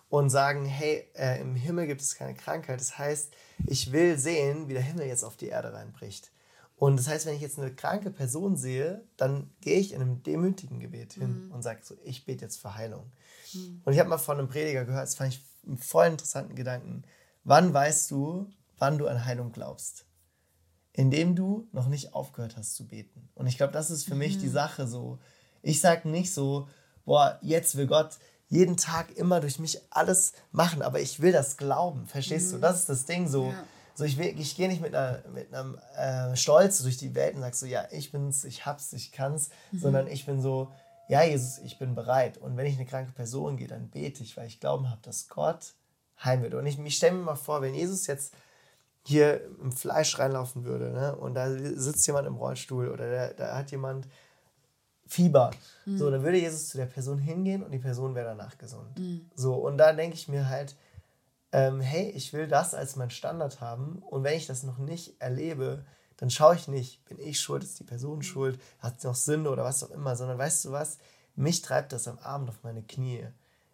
[0.10, 2.80] und sagen, hey, äh, im Himmel gibt es keine Krankheit.
[2.80, 3.34] Das heißt,
[3.68, 6.32] ich will sehen, wie der Himmel jetzt auf die Erde reinbricht.
[6.78, 10.24] Und das heißt, wenn ich jetzt eine kranke Person sehe, dann gehe ich in einem
[10.24, 11.52] demütigen Gebet hin mhm.
[11.52, 13.12] und sage so, ich bete jetzt für Heilung.
[13.54, 13.82] Mhm.
[13.86, 17.04] Und ich habe mal von einem Prediger gehört, das fand ich einen voll interessanten Gedanken.
[17.46, 20.06] Wann weißt du, wann du an Heilung glaubst?
[20.98, 23.30] Indem du noch nicht aufgehört hast zu beten.
[23.36, 24.20] Und ich glaube, das ist für mhm.
[24.20, 24.54] mich die mhm.
[24.54, 25.20] Sache so.
[25.62, 26.70] Ich sage nicht so,
[27.04, 28.12] boah, jetzt will Gott
[28.48, 32.56] jeden Tag immer durch mich alles machen, aber ich will das glauben, verstehst mhm.
[32.56, 32.62] du?
[32.62, 33.50] Das ist das Ding so.
[33.50, 33.64] Ja.
[33.96, 37.42] So, ich, ich gehe nicht mit, einer, mit einem äh, Stolz durch die Welt und
[37.42, 39.80] sag so, ja, ich bin's, ich hab's, ich kann's, mhm.
[39.80, 40.72] sondern ich bin so,
[41.08, 42.38] ja, Jesus, ich bin bereit.
[42.38, 45.30] Und wenn ich eine kranke Person gehe, dann bete ich, weil ich glauben habe, dass
[45.30, 45.74] Gott
[46.24, 46.54] heilen wird.
[46.56, 48.34] Und ich, ich stelle mir mal vor, wenn Jesus jetzt
[49.08, 51.16] hier im Fleisch reinlaufen würde ne?
[51.16, 54.08] und da sitzt jemand im Rollstuhl oder da, hat jemand
[55.08, 55.52] Fieber,
[55.86, 55.98] mhm.
[56.00, 58.98] so, dann würde Jesus zu der Person hingehen und die Person wäre danach gesund.
[58.98, 59.30] Mhm.
[59.36, 60.76] So, und da denke ich mir halt,
[61.52, 65.22] ähm, hey, ich will das als mein Standard haben und wenn ich das noch nicht
[65.22, 65.86] erlebe,
[66.18, 69.52] dann schaue ich nicht, bin ich schuld, ist die Person schuld, hat sie noch Sünde
[69.52, 70.98] oder was auch immer, sondern weißt du was,
[71.36, 73.28] mich treibt das am Abend auf meine Knie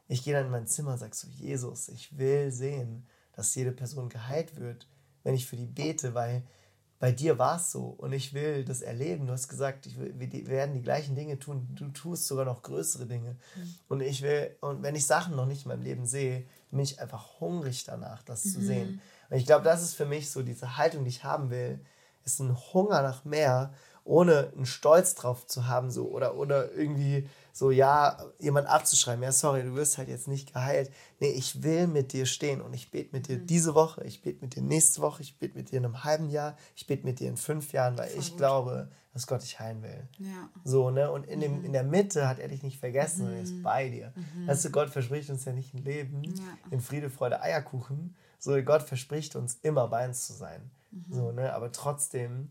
[0.07, 3.71] Ich gehe dann in mein Zimmer und sage so, Jesus, ich will sehen, dass jede
[3.71, 4.87] Person geheilt wird,
[5.23, 6.43] wenn ich für die bete, weil
[6.99, 9.25] bei dir war es so und ich will das erleben.
[9.25, 11.67] Du hast gesagt, ich will, wir werden die gleichen Dinge tun.
[11.71, 13.37] Du tust sogar noch größere Dinge.
[13.55, 13.75] Mhm.
[13.87, 16.99] Und ich will, und wenn ich Sachen noch nicht in meinem Leben sehe, bin ich
[16.99, 18.49] einfach hungrig danach, das mhm.
[18.51, 19.01] zu sehen.
[19.31, 21.79] Und ich glaube, das ist für mich so diese Haltung, die ich haben will,
[22.23, 27.27] ist ein Hunger nach mehr, ohne einen Stolz drauf zu haben, so oder, oder irgendwie
[27.53, 30.91] so, ja, jemand abzuschreiben, ja, sorry, du wirst halt jetzt nicht geheilt.
[31.19, 33.47] Nee, ich will mit dir stehen und ich bete mit dir mhm.
[33.47, 36.29] diese Woche, ich bete mit dir nächste Woche, ich bete mit dir in einem halben
[36.29, 38.37] Jahr, ich bete mit dir in fünf Jahren, weil Voll ich gut.
[38.37, 40.07] glaube, dass Gott dich heilen will.
[40.19, 40.49] Ja.
[40.63, 41.11] So, ne?
[41.11, 41.65] Und in, dem, mhm.
[41.65, 43.33] in der Mitte hat er dich nicht vergessen, mhm.
[43.33, 43.63] er ist mhm.
[43.63, 44.13] bei dir.
[44.15, 44.47] Mhm.
[44.47, 46.43] Weißt du, Gott verspricht uns ja nicht ein Leben ja.
[46.71, 50.71] in Friede, Freude, Eierkuchen, so Gott verspricht uns immer bei uns zu sein.
[50.91, 51.05] Mhm.
[51.13, 51.53] So, ne?
[51.53, 52.49] Aber trotzdem.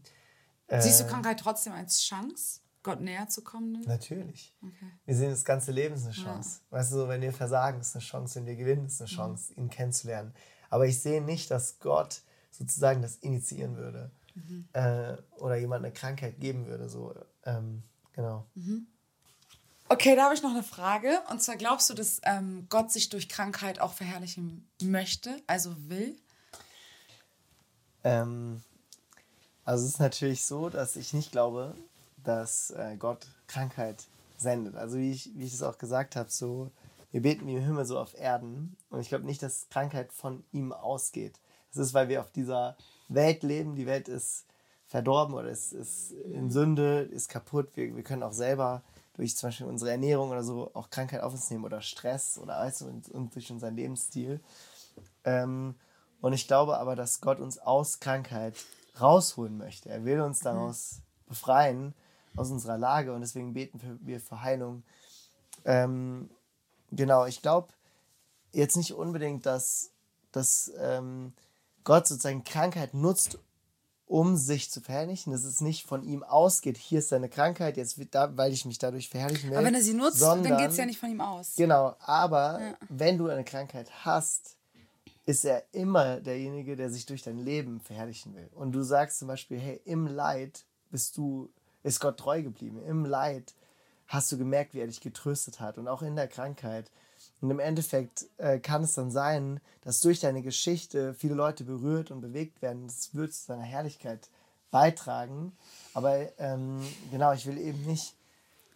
[0.79, 2.61] Siehst du Krankheit trotzdem als Chance?
[2.83, 3.83] Gott näher zu kommen?
[3.87, 4.55] Natürlich.
[4.63, 4.91] Okay.
[5.05, 6.61] Wir sehen das ganze Leben ist eine Chance.
[6.71, 6.79] Ja.
[6.79, 9.15] Weißt du, so, wenn wir versagen, ist eine Chance, wenn wir gewinnen, ist eine mhm.
[9.17, 9.65] Chance, mhm.
[9.65, 10.35] ihn kennenzulernen.
[10.71, 14.69] Aber ich sehe nicht, dass Gott sozusagen das initiieren würde mhm.
[14.73, 16.89] äh, oder jemand eine Krankheit geben würde.
[16.89, 18.47] So, ähm, genau.
[18.55, 18.87] Mhm.
[19.89, 21.21] Okay, da habe ich noch eine Frage.
[21.31, 26.17] Und zwar glaubst du, dass ähm, Gott sich durch Krankheit auch verherrlichen möchte, also will?
[28.05, 28.63] Ähm,
[29.71, 31.77] also es ist natürlich so, dass ich nicht glaube,
[32.25, 34.03] dass äh, Gott Krankheit
[34.37, 34.75] sendet.
[34.75, 36.73] Also wie ich, wie ich es auch gesagt habe, so
[37.13, 38.77] wir beten wie im Himmel so auf Erden.
[38.91, 41.39] Und ich glaube nicht, dass Krankheit von ihm ausgeht.
[41.71, 43.77] Es ist, weil wir auf dieser Welt leben.
[43.77, 44.45] Die Welt ist
[44.89, 47.69] verdorben oder ist, ist in Sünde, ist kaputt.
[47.77, 48.83] Wir, wir können auch selber
[49.15, 52.57] durch zum Beispiel unsere Ernährung oder so auch Krankheit auf uns nehmen oder Stress oder
[52.57, 54.41] alles und, und durch unseren Lebensstil.
[55.23, 55.77] Ähm,
[56.21, 58.57] und ich glaube aber, dass Gott uns aus Krankheit
[58.99, 59.89] rausholen möchte.
[59.89, 61.95] Er will uns daraus befreien
[62.37, 64.83] aus unserer Lage und deswegen beten wir für Heilung.
[65.65, 66.31] Ähm,
[66.91, 67.69] genau, ich glaube
[68.53, 69.91] jetzt nicht unbedingt, dass,
[70.33, 71.33] dass ähm,
[71.85, 73.39] Gott sozusagen Krankheit nutzt,
[74.07, 77.97] um sich zu verherrlichen, dass es nicht von ihm ausgeht, hier ist seine Krankheit, jetzt
[77.97, 79.57] wird da, weil ich mich dadurch verherrlichen will.
[79.57, 81.55] Aber wenn er sie nutzt, sondern, dann geht es ja nicht von ihm aus.
[81.57, 82.75] Genau, aber ja.
[82.89, 84.57] wenn du eine Krankheit hast,
[85.31, 88.49] ist er immer derjenige, der sich durch dein Leben verherrlichen will.
[88.53, 91.49] Und du sagst zum Beispiel, hey, im Leid bist du
[91.83, 92.83] ist Gott treu geblieben.
[92.85, 93.55] Im Leid
[94.09, 96.91] hast du gemerkt, wie er dich getröstet hat und auch in der Krankheit.
[97.41, 102.11] Und im Endeffekt äh, kann es dann sein, dass durch deine Geschichte viele Leute berührt
[102.11, 102.87] und bewegt werden.
[102.87, 104.29] Das wird zu deiner Herrlichkeit
[104.71, 105.57] beitragen.
[105.95, 108.15] Aber ähm, genau, ich will eben nicht,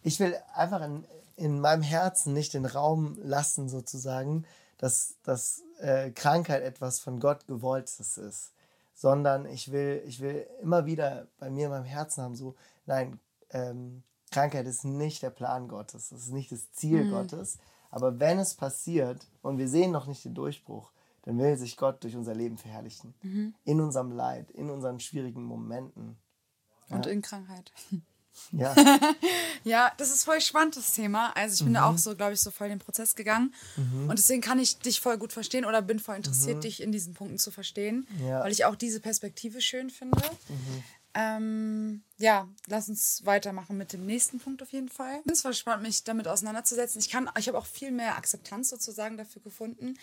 [0.03, 1.03] ich will einfach in,
[1.35, 4.45] in meinem Herzen nicht den Raum lassen, sozusagen,
[4.77, 8.51] dass, dass äh, Krankheit etwas von Gott gewolltes ist.
[8.93, 13.19] Sondern ich will, ich will immer wieder bei mir in meinem Herzen haben, so, Nein,
[13.51, 17.11] ähm, Krankheit ist nicht der Plan Gottes, das ist nicht das Ziel mhm.
[17.11, 17.57] Gottes.
[17.89, 20.91] Aber wenn es passiert und wir sehen noch nicht den Durchbruch,
[21.23, 23.15] dann will sich Gott durch unser Leben verherrlichen.
[23.21, 23.55] Mhm.
[23.63, 26.17] In unserem Leid, in unseren schwierigen Momenten.
[26.89, 27.11] Und ja.
[27.11, 27.71] in Krankheit.
[28.51, 28.75] Ja.
[29.63, 31.31] ja, das ist voll spannend, das Thema.
[31.35, 31.75] Also ich bin mhm.
[31.75, 33.53] da auch so, glaube ich, so voll den Prozess gegangen.
[33.75, 34.09] Mhm.
[34.09, 36.61] Und deswegen kann ich dich voll gut verstehen oder bin voll interessiert, mhm.
[36.61, 38.41] dich in diesen Punkten zu verstehen, ja.
[38.41, 40.21] weil ich auch diese Perspektive schön finde.
[41.17, 45.21] Ähm, ja, lass uns weitermachen mit dem nächsten Punkt auf jeden Fall.
[45.31, 46.99] Es war spannend, mich damit auseinanderzusetzen.
[46.99, 49.97] Ich kann, ich habe auch viel mehr Akzeptanz sozusagen dafür gefunden,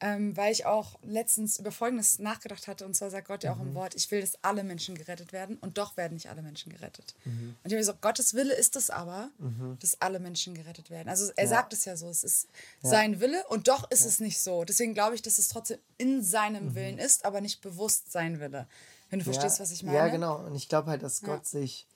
[0.00, 2.84] ähm, weil ich auch letztens über Folgendes nachgedacht hatte.
[2.84, 3.68] Und zwar sagt Gott ja auch mhm.
[3.68, 5.56] im Wort, ich will, dass alle Menschen gerettet werden.
[5.60, 7.14] Und doch werden nicht alle Menschen gerettet.
[7.24, 7.54] Mhm.
[7.62, 9.76] Und ich habe gesagt, Gottes Wille ist es aber, mhm.
[9.80, 11.08] dass alle Menschen gerettet werden.
[11.08, 11.50] Also er ja.
[11.50, 12.48] sagt es ja so, es ist
[12.82, 12.90] ja.
[12.90, 14.08] sein Wille und doch ist ja.
[14.08, 14.64] es nicht so.
[14.64, 16.74] Deswegen glaube ich, dass es trotzdem in seinem mhm.
[16.74, 18.66] Willen ist, aber nicht bewusst sein Wille.
[19.10, 19.98] Wenn du ja, verstehst, was ich meine.
[19.98, 20.36] Ja, genau.
[20.38, 21.28] Und ich glaube halt, dass ja.
[21.28, 21.86] Gott sich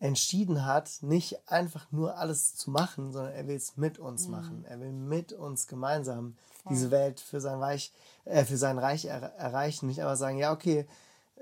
[0.00, 4.32] entschieden hat, nicht einfach nur alles zu machen, sondern er will es mit uns mhm.
[4.32, 4.64] machen.
[4.68, 6.72] Er will mit uns gemeinsam Voll.
[6.72, 7.92] diese Welt für sein Reich,
[8.24, 9.86] äh, für sein Reich er erreichen.
[9.86, 10.86] Nicht einfach sagen, ja, okay,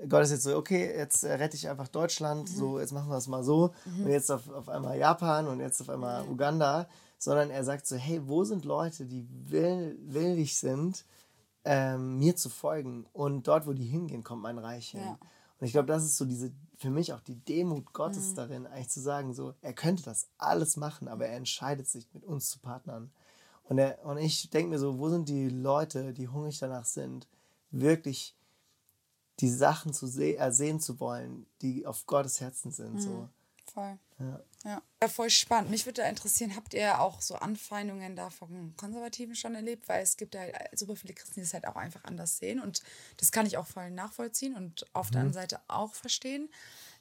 [0.07, 2.55] Gott ist jetzt so, okay, jetzt rette ich einfach Deutschland, mhm.
[2.55, 3.73] so, jetzt machen wir es mal so.
[3.85, 4.05] Mhm.
[4.05, 6.87] Und jetzt auf, auf einmal Japan und jetzt auf einmal Uganda.
[7.17, 11.05] Sondern er sagt so, hey, wo sind Leute, die will, willig sind,
[11.65, 13.05] ähm, mir zu folgen.
[13.13, 15.01] Und dort, wo die hingehen, kommt mein Reich hin.
[15.01, 15.17] Ja.
[15.59, 18.35] Und ich glaube, das ist so diese, für mich auch die Demut Gottes mhm.
[18.35, 22.23] darin, eigentlich zu sagen, so, er könnte das alles machen, aber er entscheidet sich, mit
[22.23, 23.11] uns zu partnern.
[23.69, 27.27] Und, er, und ich denke mir so, wo sind die Leute, die hungrig danach sind,
[27.71, 28.35] wirklich
[29.39, 32.95] die Sachen zu se äh, sehen zu wollen, die auf Gottes Herzen sind.
[32.95, 32.99] Mhm.
[32.99, 33.29] So.
[33.73, 33.97] Voll.
[34.19, 34.39] Ja.
[34.65, 34.81] Ja.
[35.01, 35.71] ja, voll spannend.
[35.71, 39.89] Mich würde da interessieren, habt ihr auch so Anfeindungen da von Konservativen schon erlebt?
[39.89, 42.61] Weil es gibt ja halt super viele Christen, die es halt auch einfach anders sehen.
[42.61, 42.81] Und
[43.17, 45.11] das kann ich auch voll nachvollziehen und auf mhm.
[45.11, 46.49] der anderen Seite auch verstehen.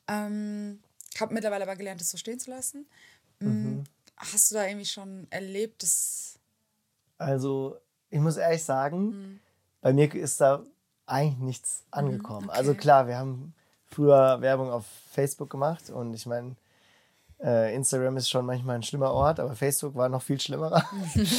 [0.09, 0.81] Ähm,
[1.21, 2.87] habe mittlerweile aber gelernt, das so stehen zu lassen.
[3.39, 3.85] Mm, mhm.
[4.17, 6.39] Hast du da irgendwie schon erlebt, dass
[7.19, 7.77] Also,
[8.11, 9.41] ich muss ehrlich sagen, mhm.
[9.81, 10.65] bei mir ist da
[11.07, 12.51] eigentlich nichts mhm, angekommen.
[12.51, 12.71] Also okay.
[12.71, 13.55] Also klar, wir haben
[13.87, 16.57] früher Werbung auf Facebook gemacht und ich meine,
[17.43, 20.85] äh, Instagram ist schon manchmal ein schlimmer Ort, aber Facebook war noch viel schlimmer.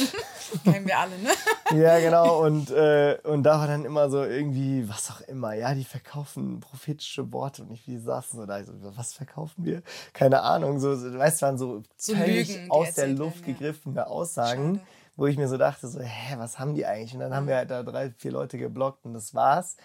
[0.64, 1.30] Kennen wir alle, ne?
[1.82, 2.44] ja, genau.
[2.44, 6.60] Und, äh, und da war dann immer so irgendwie, was auch immer, ja, die verkaufen
[6.60, 9.82] prophetische Worte und ich wie saßen so da, so, was verkaufen wir?
[10.12, 14.06] Keine Ahnung, so, weißt du, waren so, so völlig Lügen, aus der Luft gegriffene ja.
[14.06, 14.74] Aussagen.
[14.74, 14.86] Schade.
[15.16, 17.14] Wo ich mir so dachte, so, hä, was haben die eigentlich?
[17.14, 19.76] Und dann haben wir halt da drei, vier Leute geblockt und das war's.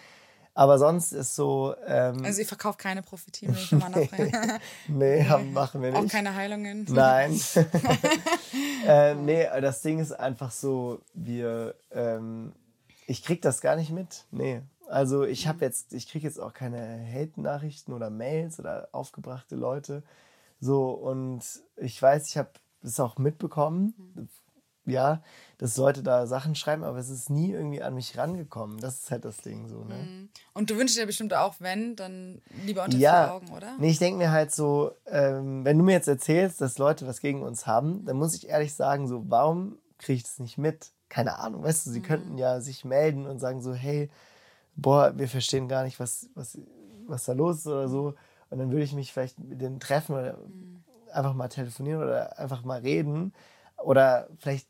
[0.54, 1.74] Aber sonst ist so.
[1.86, 3.02] Ähm, also, ihr verkauft keine
[3.72, 4.60] mal nachfrage.
[4.88, 6.00] nee, machen wir nicht.
[6.00, 6.86] Auch keine Heilungen.
[6.90, 7.32] Nein.
[8.86, 11.74] äh, nee, das Ding ist einfach so, wir.
[11.92, 12.52] Ähm,
[13.06, 14.24] ich krieg das gar nicht mit.
[14.30, 14.62] Nee.
[14.88, 20.02] Also, ich habe jetzt, ich kriege jetzt auch keine Hate-Nachrichten oder Mails oder aufgebrachte Leute.
[20.60, 21.42] So, und
[21.76, 22.50] ich weiß, ich habe
[22.82, 24.28] es auch mitbekommen.
[24.90, 25.22] Ja,
[25.58, 28.78] dass Leute da Sachen schreiben, aber es ist nie irgendwie an mich rangekommen.
[28.78, 29.94] Das ist halt das Ding so, ne?
[29.94, 30.28] Mhm.
[30.54, 33.76] Und du wünschst dir bestimmt auch, wenn, dann lieber unter ja, vier Augen, oder?
[33.78, 37.20] Nee, ich denke mir halt so, ähm, wenn du mir jetzt erzählst, dass Leute was
[37.20, 40.92] gegen uns haben, dann muss ich ehrlich sagen, so, warum kriege ich das nicht mit?
[41.10, 42.04] Keine Ahnung, weißt du, sie mhm.
[42.04, 44.08] könnten ja sich melden und sagen so, hey,
[44.76, 46.58] boah, wir verstehen gar nicht, was, was,
[47.06, 48.14] was da los ist oder so.
[48.48, 50.82] Und dann würde ich mich vielleicht mit denen treffen oder mhm.
[51.12, 53.32] einfach mal telefonieren oder einfach mal reden.
[53.82, 54.68] Oder vielleicht,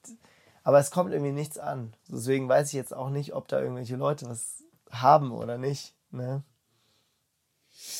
[0.62, 1.94] aber es kommt irgendwie nichts an.
[2.09, 5.94] Deswegen weiß ich jetzt auch nicht, ob da irgendwelche Leute was haben oder nicht.
[6.11, 6.42] Ne?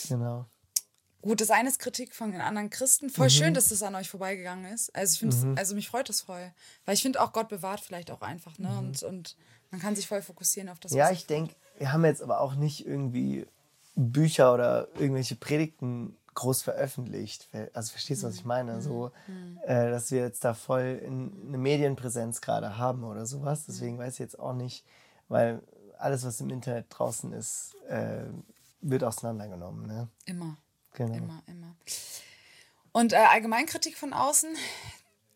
[0.09, 0.47] Genau.
[1.23, 3.11] Gut, das eine ist Kritik von den anderen Christen.
[3.11, 3.31] Voll mhm.
[3.31, 4.95] schön, dass das an euch vorbeigegangen ist.
[4.97, 5.59] Also ich finde, mhm.
[5.59, 6.53] also mich freut das voll.
[6.87, 8.69] Weil ich finde auch, Gott bewahrt vielleicht auch einfach, ne?
[8.69, 8.79] Mhm.
[8.79, 9.37] Und, und
[9.71, 10.93] man kann sich voll fokussieren auf das.
[10.93, 13.47] Ja, ich denke, wir haben jetzt aber auch nicht irgendwie
[13.95, 17.49] Bücher oder irgendwelche Predigten groß veröffentlicht.
[17.75, 18.77] Also verstehst du, was ich meine?
[18.77, 18.81] Mhm.
[18.81, 19.59] So, mhm.
[19.65, 23.65] äh, dass wir jetzt da voll in, eine Medienpräsenz gerade haben oder sowas.
[23.67, 24.85] Deswegen weiß ich jetzt auch nicht,
[25.29, 25.61] weil
[25.99, 28.25] alles, was im Internet draußen ist, äh,
[28.81, 29.87] wird auseinandergenommen.
[29.87, 30.09] Ne?
[30.25, 30.57] Immer.
[30.95, 31.15] Genau.
[31.15, 31.77] Immer, immer.
[32.93, 34.57] Und äh, Allgemeinkritik von außen,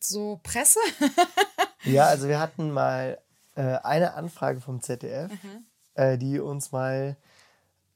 [0.00, 0.80] so Presse?
[1.84, 3.18] ja, also wir hatten mal
[3.56, 5.66] äh, eine Anfrage vom ZDF, mhm.
[5.96, 7.16] Äh, die uns mal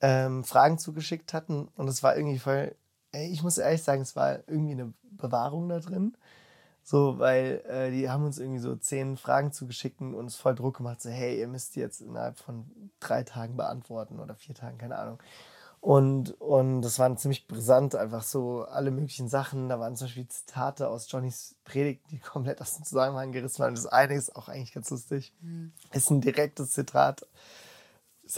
[0.00, 2.76] ähm, Fragen zugeschickt hatten und es war irgendwie voll
[3.12, 6.16] ich muss ehrlich sagen, es war irgendwie eine Bewahrung da drin.
[6.82, 10.78] So, weil äh, die haben uns irgendwie so zehn Fragen zugeschickt und uns voll Druck
[10.78, 12.64] gemacht, so, hey, ihr müsst die jetzt innerhalb von
[12.98, 15.18] drei Tagen beantworten oder vier Tagen, keine Ahnung.
[15.80, 19.68] Und, und das war ziemlich brisant, einfach so alle möglichen Sachen.
[19.68, 23.74] Da waren zum Beispiel Zitate aus Johnnys Predigt, die komplett aus dem Zusammenhang gerissen waren.
[23.74, 25.34] Das eine ist auch eigentlich ganz lustig.
[25.40, 25.72] Mhm.
[25.92, 27.26] Ist ein direktes Zitat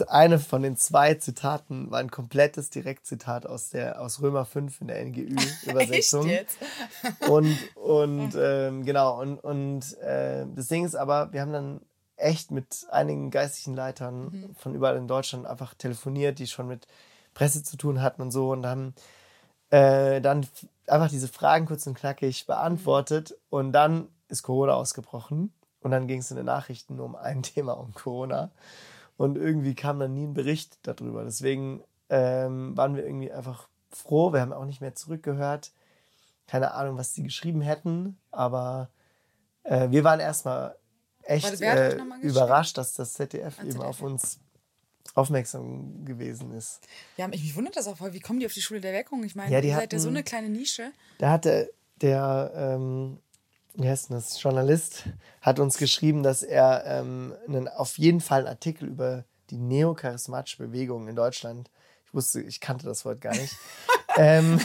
[0.07, 4.87] eine von den zwei Zitaten war ein komplettes Direktzitat aus der aus Römer 5 in
[4.87, 6.29] der NGÜ-Übersetzung.
[7.29, 11.81] und und ähm, genau, und, und äh, das Ding ist aber, wir haben dann
[12.15, 14.55] echt mit einigen geistlichen Leitern mhm.
[14.55, 16.87] von überall in Deutschland einfach telefoniert, die schon mit
[17.33, 18.93] Presse zu tun hatten und so und haben
[19.71, 20.45] äh, dann
[20.87, 25.51] einfach diese Fragen kurz und knackig beantwortet und dann ist Corona ausgebrochen
[25.81, 28.51] und dann ging es in den Nachrichten nur um ein Thema, um Corona.
[29.21, 31.23] Und irgendwie kam dann nie ein Bericht darüber.
[31.23, 34.33] Deswegen ähm, waren wir irgendwie einfach froh.
[34.33, 35.73] Wir haben auch nicht mehr zurückgehört.
[36.47, 38.89] Keine Ahnung, was die geschrieben hätten, aber
[39.61, 40.75] äh, wir waren erstmal
[41.21, 43.87] echt äh, überrascht, dass das ZDF An eben ZDF.
[43.87, 44.39] auf uns
[45.13, 46.79] aufmerksam gewesen ist.
[47.17, 48.13] Ja, mich wundert das auch voll.
[48.13, 49.23] Wie kommen die auf die Schule der Wirkung?
[49.23, 50.93] Ich meine, ja, ihr seid ja so eine kleine Nische.
[51.19, 53.19] Da hatte der, ähm,
[53.79, 55.05] heißt das, Journalist
[55.41, 60.57] hat uns geschrieben, dass er ähm, einen, auf jeden Fall einen Artikel über die neocharismatische
[60.57, 61.69] Bewegung in Deutschland,
[62.05, 63.55] ich wusste, ich kannte das Wort gar nicht,
[64.17, 64.59] ähm,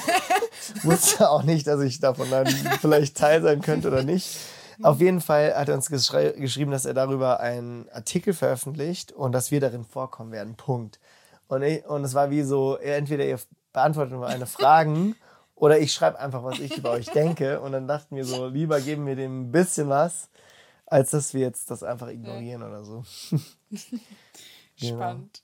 [0.83, 2.47] wusste auch nicht, dass ich davon dann
[2.81, 4.37] vielleicht Teil sein könnte oder nicht.
[4.83, 9.51] Auf jeden Fall hat er uns geschrieben, dass er darüber einen Artikel veröffentlicht und dass
[9.51, 10.55] wir darin vorkommen werden.
[10.55, 11.01] Punkt.
[11.49, 13.39] Und, ich, und es war wie so, entweder ihr
[13.73, 15.17] beantwortet nur eine Fragen
[15.57, 17.61] oder ich schreibe einfach, was ich über euch denke.
[17.61, 20.29] Und dann dachten wir so, lieber geben wir dem ein bisschen was,
[20.87, 22.69] als dass wir jetzt das einfach ignorieren ja.
[22.69, 23.05] oder so.
[24.77, 25.43] Spannend.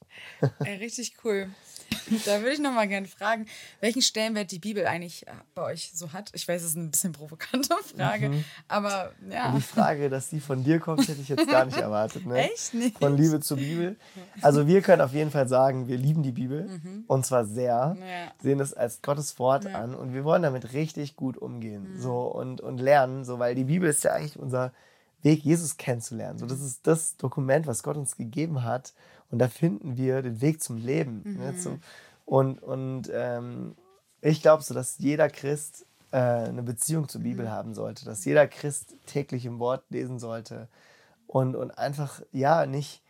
[0.60, 1.50] Ey, richtig cool.
[2.26, 3.46] Da würde ich noch mal gerne fragen,
[3.80, 6.30] welchen Stellenwert die Bibel eigentlich äh, bei euch so hat.
[6.34, 8.44] Ich weiß, es ist eine bisschen provokante Frage, mhm.
[8.68, 9.52] aber ja.
[9.54, 12.26] Die Frage, dass die von dir kommt, hätte ich jetzt gar nicht erwartet.
[12.26, 12.50] Ne?
[12.50, 12.98] Echt nicht?
[12.98, 13.96] Von Liebe zur Bibel.
[14.40, 17.04] Also wir können auf jeden Fall sagen, wir lieben die Bibel mhm.
[17.06, 18.32] und zwar sehr, ja.
[18.42, 19.80] sehen es als Gottes Wort ja.
[19.80, 22.00] an und wir wollen damit richtig gut umgehen mhm.
[22.00, 24.72] so und, und lernen, so weil die Bibel ist ja eigentlich unser
[25.22, 26.38] Weg, Jesus kennenzulernen.
[26.38, 28.92] So, das ist das Dokument, was Gott uns gegeben hat
[29.32, 31.22] und da finden wir den Weg zum Leben.
[31.24, 31.38] Mhm.
[31.38, 31.80] Ne, zum,
[32.24, 33.74] und und ähm,
[34.20, 37.50] ich glaube so, dass jeder Christ äh, eine Beziehung zur Bibel mhm.
[37.50, 40.68] haben sollte, dass jeder Christ täglich im Wort lesen sollte
[41.26, 43.02] und, und einfach, ja, nicht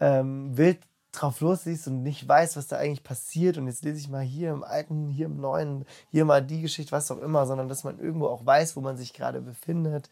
[0.00, 0.80] ähm, wild
[1.12, 4.50] drauf losliest und nicht weiß, was da eigentlich passiert und jetzt lese ich mal hier
[4.50, 8.00] im Alten, hier im Neuen, hier mal die Geschichte, was auch immer, sondern dass man
[8.00, 10.10] irgendwo auch weiß, wo man sich gerade befindet,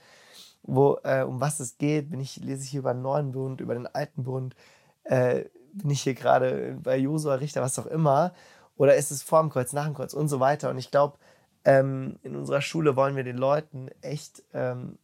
[0.62, 2.10] wo, äh, um was es geht.
[2.10, 4.54] Bin ich, lese ich hier über den Neuen Bund, über den Alten Bund,
[5.04, 8.34] äh, bin ich hier gerade bei Josua Richter, was auch immer,
[8.76, 10.70] oder ist es vor dem Kreuz, nach dem Kreuz und so weiter.
[10.70, 11.18] Und ich glaube,
[11.64, 14.98] ähm, in unserer Schule wollen wir den Leuten echt ähm,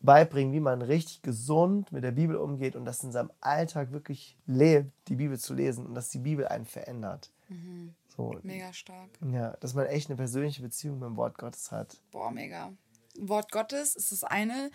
[0.00, 4.36] beibringen, wie man richtig gesund mit der Bibel umgeht und das in seinem Alltag wirklich
[4.46, 7.30] lebt, die Bibel zu lesen und dass die Bibel einen verändert.
[7.48, 7.94] Mhm.
[8.16, 9.10] So, mega stark.
[9.30, 11.98] Ja, dass man echt eine persönliche Beziehung mit dem Wort Gottes hat.
[12.10, 12.72] Boah, mega.
[13.18, 14.70] Wort Gottes ist das eine.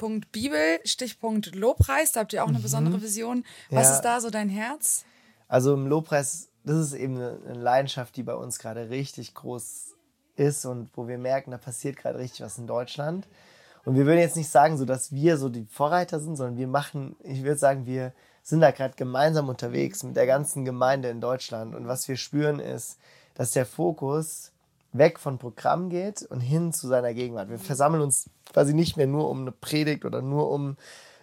[0.00, 2.62] Stichpunkt Bibel, Stichpunkt Lobpreis, da habt ihr auch eine mhm.
[2.62, 3.44] besondere Vision.
[3.68, 3.94] Was ja.
[3.96, 5.04] ist da so dein Herz?
[5.46, 9.94] Also im Lobpreis, das ist eben eine Leidenschaft, die bei uns gerade richtig groß
[10.36, 13.28] ist und wo wir merken, da passiert gerade richtig was in Deutschland.
[13.84, 16.68] Und wir würden jetzt nicht sagen, so dass wir so die Vorreiter sind, sondern wir
[16.68, 21.20] machen, ich würde sagen, wir sind da gerade gemeinsam unterwegs mit der ganzen Gemeinde in
[21.20, 21.74] Deutschland.
[21.74, 22.98] Und was wir spüren ist,
[23.34, 24.52] dass der Fokus
[24.92, 27.48] weg von Programm geht und hin zu seiner Gegenwart.
[27.48, 30.76] Wir versammeln uns quasi nicht mehr nur um eine Predigt oder nur um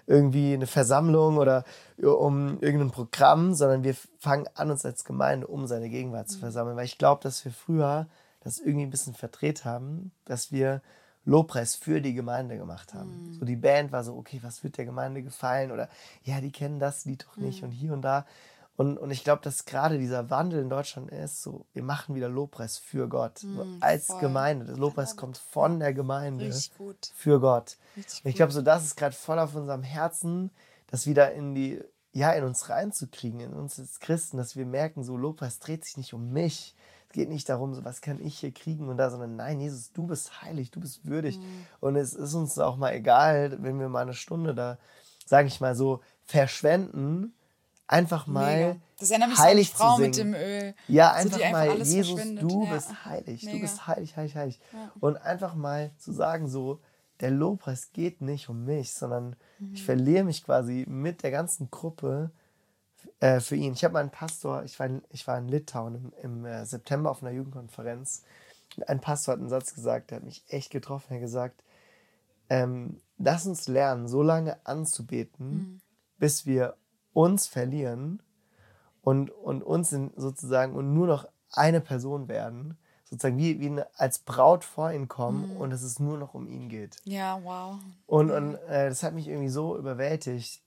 [0.06, 1.66] irgendwie eine Versammlung oder
[1.98, 6.78] um irgendein Programm, sondern wir fangen an, uns als Gemeinde um seine Gegenwart zu versammeln.
[6.78, 8.08] Weil ich glaube, dass wir früher
[8.42, 10.82] das irgendwie ein bisschen verdreht haben, dass wir
[11.26, 13.28] Lobpreis für die Gemeinde gemacht haben.
[13.28, 13.34] Mhm.
[13.34, 15.72] So die Band war so, okay, was wird der Gemeinde gefallen?
[15.72, 15.90] Oder
[16.24, 17.68] ja, die kennen das Lied doch nicht mhm.
[17.68, 18.26] und hier und da.
[18.78, 22.30] Und, und ich glaube, dass gerade dieser Wandel in Deutschland ist, so, wir machen wieder
[22.30, 23.40] Lobpreis für Gott.
[23.40, 24.22] So als voll.
[24.22, 24.66] Gemeinde.
[24.66, 26.54] Das Lobpreis kommt von der Gemeinde
[27.16, 27.78] für Gott.
[27.98, 30.52] Richtig und ich glaube, so das ist gerade voll auf unserem Herzen,
[30.86, 31.82] das wieder in die,
[32.14, 35.98] ja, in uns reinzukriegen, in uns als Christen, dass wir merken, so Lobpreis dreht sich
[35.98, 36.76] nicht um mich,
[37.08, 39.92] es geht nicht darum, so was kann ich hier kriegen und da, sondern nein, Jesus,
[39.92, 41.40] du bist heilig, du bist würdig.
[41.40, 41.66] Mhm.
[41.80, 44.78] Und es ist uns auch mal egal, wenn wir mal eine Stunde da,
[45.26, 47.34] sage ich mal so, verschwenden,
[47.88, 50.76] einfach mal das mich heilig an die Frau mit dem Öl.
[50.88, 52.74] Ja, einfach, so, einfach mal, Jesus, du ja.
[52.74, 53.56] bist heilig, Mega.
[53.56, 54.60] du bist heilig, heilig, heilig.
[54.74, 54.92] Ja.
[55.00, 56.80] Und einfach mal zu sagen, so,
[57.20, 59.74] der Lobpreis geht nicht um mich, sondern mhm.
[59.74, 62.32] ich verliere mich quasi mit der ganzen Gruppe
[63.20, 63.74] äh, für ihn.
[63.74, 67.10] Ich habe meinen Pastor, ich war in, ich war in Litauen im, im äh, September
[67.10, 68.24] auf einer Jugendkonferenz.
[68.86, 71.08] Ein Pastor hat einen Satz gesagt, der hat mich echt getroffen.
[71.10, 71.64] Er hat gesagt,
[72.50, 75.82] ähm, lass uns lernen, so lange anzubeten, mhm.
[76.20, 76.76] bis wir
[77.18, 78.22] uns verlieren
[79.02, 83.88] und, und uns in, sozusagen und nur noch eine Person werden, sozusagen wie, wie eine,
[83.96, 85.58] als Braut vor ihn kommen mhm.
[85.58, 86.98] und dass es nur noch um ihn geht.
[87.06, 87.80] Ja, wow.
[88.06, 90.62] Und, und äh, das hat mich irgendwie so überwältigt,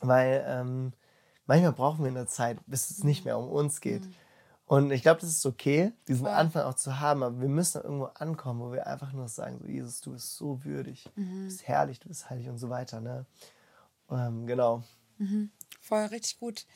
[0.00, 0.94] weil ähm,
[1.44, 4.06] manchmal brauchen wir eine Zeit, bis es nicht mehr um uns geht.
[4.06, 4.14] Mhm.
[4.64, 6.34] Und ich glaube, das ist okay, diesen Voll.
[6.34, 9.66] Anfang auch zu haben, aber wir müssen irgendwo ankommen, wo wir einfach nur sagen, so,
[9.66, 11.40] Jesus, du bist so würdig, mhm.
[11.40, 13.02] du bist herrlich, du bist heilig und so weiter.
[13.02, 13.26] Ne?
[14.10, 14.82] Ähm, genau.
[15.18, 15.50] Mhm.
[15.90, 16.66] Voll, richtig gut.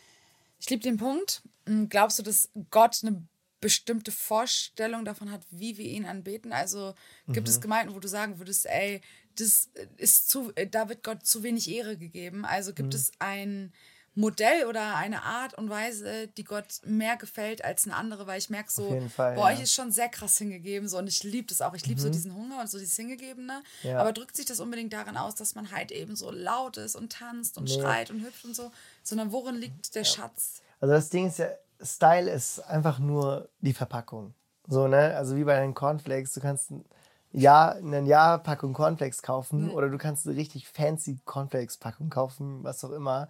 [0.59, 1.43] Ich liebe den Punkt.
[1.67, 3.23] Hm, glaubst du, dass Gott eine
[3.61, 6.53] bestimmte Vorstellung davon hat, wie wir ihn anbeten?
[6.53, 6.95] Also
[7.29, 7.63] gibt es mhm.
[7.63, 9.01] Gemeinden, wo du sagen würdest, ey,
[9.37, 12.45] das ist zu, da wird Gott zu wenig Ehre gegeben.
[12.45, 12.99] Also gibt mhm.
[12.99, 13.73] es ein
[14.17, 18.49] Modell oder eine Art und Weise, die Gott mehr gefällt als eine andere, weil ich
[18.49, 19.47] merke so, Fall, bei ja.
[19.47, 21.75] euch ist schon sehr krass hingegeben so und ich liebe das auch.
[21.75, 22.05] Ich liebe mhm.
[22.05, 23.63] so diesen Hunger und so dieses Hingegebene.
[23.83, 23.99] Ja.
[23.99, 27.13] Aber drückt sich das unbedingt darin aus, dass man halt eben so laut ist und
[27.13, 27.75] tanzt und nee.
[27.75, 28.71] schreit und hüpft und so,
[29.03, 30.09] sondern worin liegt der ja.
[30.09, 30.63] Schatz?
[30.81, 31.49] Also das Ding ist ja,
[31.83, 34.35] Style ist einfach nur die Verpackung.
[34.69, 35.15] So, ne?
[35.17, 36.85] Also wie bei den Cornflakes, du kannst ein
[37.33, 39.71] Jahr, eine Jahrpackung Cornflakes kaufen mhm.
[39.73, 43.29] oder du kannst eine richtig fancy Cornflakes-Packung kaufen, was auch immer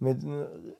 [0.00, 0.22] mit,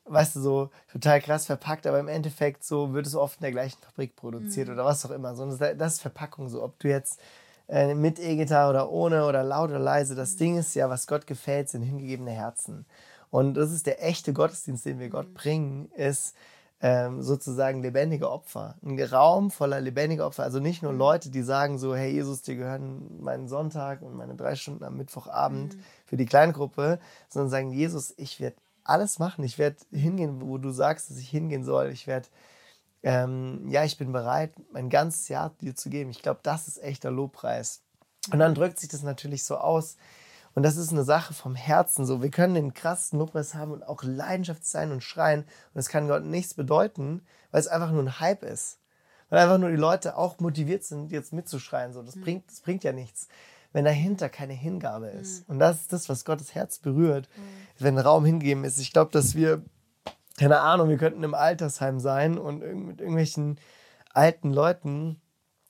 [0.07, 3.53] weißt du, so total krass verpackt, aber im Endeffekt so wird es oft in der
[3.53, 4.75] gleichen Fabrik produziert mhm.
[4.75, 5.35] oder was auch immer.
[5.35, 6.63] So, das ist Verpackung so.
[6.63, 7.21] Ob du jetzt
[7.69, 10.39] äh, mit E-Gitarre oder ohne oder laut oder leise, das mhm.
[10.39, 12.87] Ding ist ja, was Gott gefällt, sind hingegebene Herzen.
[13.31, 15.13] Und das ist der echte Gottesdienst, den wir mhm.
[15.13, 16.35] Gott bringen, ist
[16.83, 18.77] ähm, sozusagen lebendige Opfer.
[18.83, 20.45] Ein Raum voller lebendiger Opfer.
[20.45, 20.99] Also nicht nur mhm.
[20.99, 24.97] Leute, die sagen so, hey Jesus, dir gehören meinen Sonntag und meine drei Stunden am
[24.97, 25.81] Mittwochabend mhm.
[26.07, 26.99] für die Kleingruppe,
[27.29, 29.45] sondern sagen, Jesus, ich werde alles machen.
[29.45, 31.91] Ich werde hingehen, wo du sagst, dass ich hingehen soll.
[31.91, 32.29] Ich werde,
[33.03, 36.11] ähm, ja, ich bin bereit, mein ganzes Jahr dir zu geben.
[36.11, 37.83] Ich glaube, das ist echter Lobpreis.
[38.33, 39.97] Und dann drückt sich das natürlich so aus.
[40.55, 42.05] Und das ist eine Sache vom Herzen.
[42.05, 45.45] So, wir können den krassen Lobpreis haben und auch Leidenschaft sein und schreien.
[45.75, 48.79] Und es kann Gott nichts bedeuten, weil es einfach nur ein Hype ist.
[49.29, 51.93] Weil einfach nur die Leute auch motiviert sind, jetzt mitzuschreien.
[51.93, 52.23] So, das, mhm.
[52.23, 53.29] bringt, das bringt ja nichts
[53.73, 55.49] wenn dahinter keine Hingabe ist.
[55.49, 55.55] Mhm.
[55.55, 57.85] Und das ist das, was Gottes Herz berührt, mhm.
[57.85, 58.79] wenn Raum hingeben ist.
[58.79, 59.63] Ich glaube, dass wir,
[60.39, 63.59] keine Ahnung, wir könnten im Altersheim sein und mit irgendwelchen
[64.13, 65.21] alten Leuten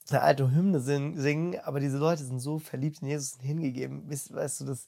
[0.09, 4.09] eine alte Hymne singen, aber diese Leute sind so verliebt in Jesus und hingegeben.
[4.09, 4.87] Weißt, weißt du, das,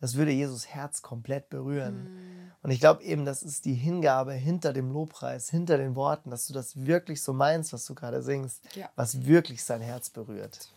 [0.00, 2.04] das würde Jesus Herz komplett berühren.
[2.04, 2.52] Mhm.
[2.62, 6.46] Und ich glaube eben, das ist die Hingabe hinter dem Lobpreis, hinter den Worten, dass
[6.46, 8.88] du das wirklich so meinst, was du gerade singst, ja.
[8.96, 10.70] was wirklich sein Herz berührt.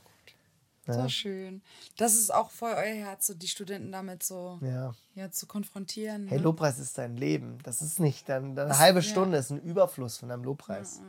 [0.87, 0.93] Ja.
[0.93, 1.61] So schön.
[1.97, 4.95] Das ist auch voll euer Herz, so die Studenten damit so ja.
[5.15, 6.25] Ja, zu konfrontieren.
[6.25, 6.31] Ne?
[6.31, 7.57] Hey, Lobpreis ist dein Leben.
[7.63, 11.01] Das ist nicht, dann, dann eine halbe Stunde ist ein Überfluss von deinem Lobpreis.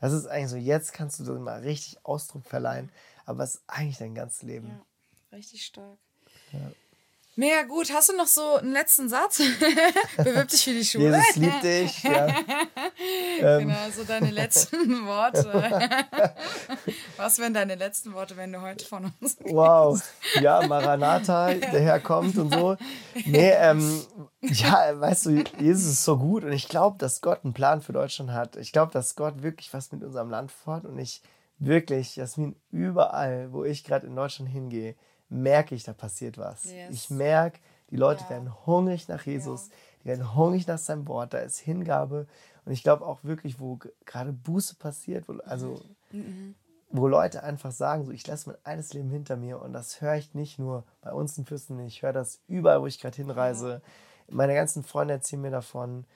[0.00, 2.90] Das ist eigentlich so, jetzt kannst du mal richtig Ausdruck verleihen,
[3.24, 4.68] aber es ist eigentlich dein ganzes Leben.
[4.68, 5.98] Ja, richtig stark.
[7.36, 7.92] Mega gut.
[7.92, 9.38] Hast du noch so einen letzten Satz?
[10.16, 11.16] Bewirb dich für die Schule.
[11.16, 12.02] Jesus liebt dich.
[12.02, 12.28] Ja.
[13.40, 13.68] Ähm.
[13.68, 14.76] genau, so deine letzten
[15.06, 15.44] Worte.
[17.16, 20.00] Was wären deine letzten Worte, wenn du heute von uns Wow.
[20.40, 22.76] Ja, Maranatha, der Herr kommt und so.
[23.26, 24.02] Nee, ähm,
[24.40, 27.92] ja, weißt du, Jesus ist so gut und ich glaube, dass Gott einen Plan für
[27.92, 28.56] Deutschland hat.
[28.56, 31.20] Ich glaube, dass Gott wirklich was mit unserem Land fort und ich
[31.58, 34.94] wirklich, Jasmin, überall, wo ich gerade in Deutschland hingehe,
[35.28, 36.64] merke ich, da passiert was.
[36.64, 36.90] Yes.
[36.90, 37.60] Ich merke,
[37.90, 38.30] die Leute ja.
[38.30, 39.74] werden hungrig nach Jesus, ja.
[40.02, 42.26] die werden hungrig nach seinem Wort, da ist Hingabe.
[42.64, 45.80] Und ich glaube auch wirklich, wo gerade Buße passiert, wo, also
[46.12, 46.54] mhm.
[46.90, 50.16] wo Leute einfach sagen, so ich lasse mein eines Leben hinter mir und das höre
[50.16, 53.82] ich nicht nur bei uns in Fürsten, ich höre das überall, wo ich gerade hinreise.
[54.28, 54.34] Ja.
[54.34, 56.06] Meine ganzen Freunde erzählen mir davon.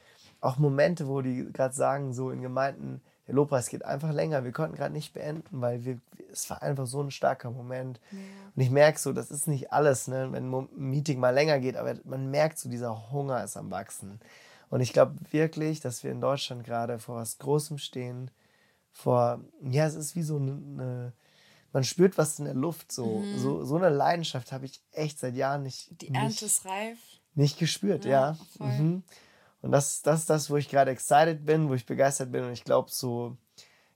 [0.40, 4.42] Auch Momente, wo die gerade sagen, so in Gemeinden, der Lobpreis geht einfach länger.
[4.42, 6.00] Wir konnten gerade nicht beenden, weil wir,
[6.32, 8.00] es war einfach so ein starker Moment.
[8.10, 8.18] Ja.
[8.56, 11.76] Und ich merke so, das ist nicht alles, ne, wenn ein Meeting mal länger geht,
[11.76, 14.18] aber man merkt so, dieser Hunger ist am Wachsen.
[14.70, 18.30] Und ich glaube wirklich, dass wir in Deutschland gerade vor was Großem stehen.
[18.92, 21.12] Vor, ja, es ist wie so eine,
[21.72, 22.90] man spürt was in der Luft.
[22.92, 23.38] So, mhm.
[23.38, 26.00] so, so eine Leidenschaft habe ich echt seit Jahren nicht.
[26.00, 26.98] Die Ernte ist reif.
[27.34, 28.36] Nicht gespürt, ja.
[28.58, 28.64] ja.
[28.64, 29.02] Mhm.
[29.60, 32.44] Und das, das ist das, wo ich gerade excited bin, wo ich begeistert bin.
[32.44, 33.36] Und ich glaube, so,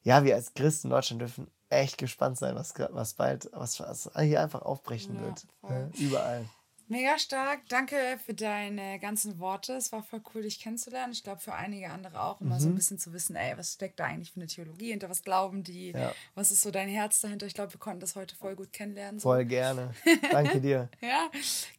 [0.02, 4.10] ja, wir als Christen in Deutschland dürfen echt gespannt sein, was, was bald, was, was
[4.18, 5.46] hier einfach aufbrechen ja, wird.
[5.62, 5.90] Ne?
[5.98, 6.44] Überall.
[6.88, 7.60] Mega stark.
[7.70, 9.72] Danke für deine ganzen Worte.
[9.74, 11.14] Es war voll cool, dich kennenzulernen.
[11.14, 12.60] Ich glaube, für einige andere auch immer mhm.
[12.60, 15.08] so ein bisschen zu wissen, ey, was steckt da eigentlich für eine Theologie hinter?
[15.08, 15.92] Was glauben die?
[15.92, 16.12] Ja.
[16.34, 17.46] Was ist so dein Herz dahinter?
[17.46, 19.20] Ich glaube, wir konnten das heute voll gut kennenlernen.
[19.20, 19.30] So.
[19.30, 19.94] Voll gerne.
[20.30, 20.90] Danke dir.
[21.00, 21.30] ja,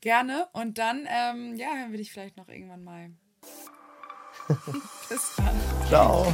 [0.01, 0.47] gerne.
[0.53, 3.11] Und dann, ähm, ja, hören wir dich vielleicht noch irgendwann mal.
[5.09, 5.87] Bis dann.
[5.87, 6.33] Ciao.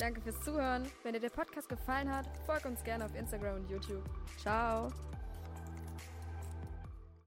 [0.00, 0.90] Danke fürs Zuhören.
[1.02, 4.04] Wenn dir der Podcast gefallen hat, folg uns gerne auf Instagram und YouTube.
[4.40, 4.90] Ciao.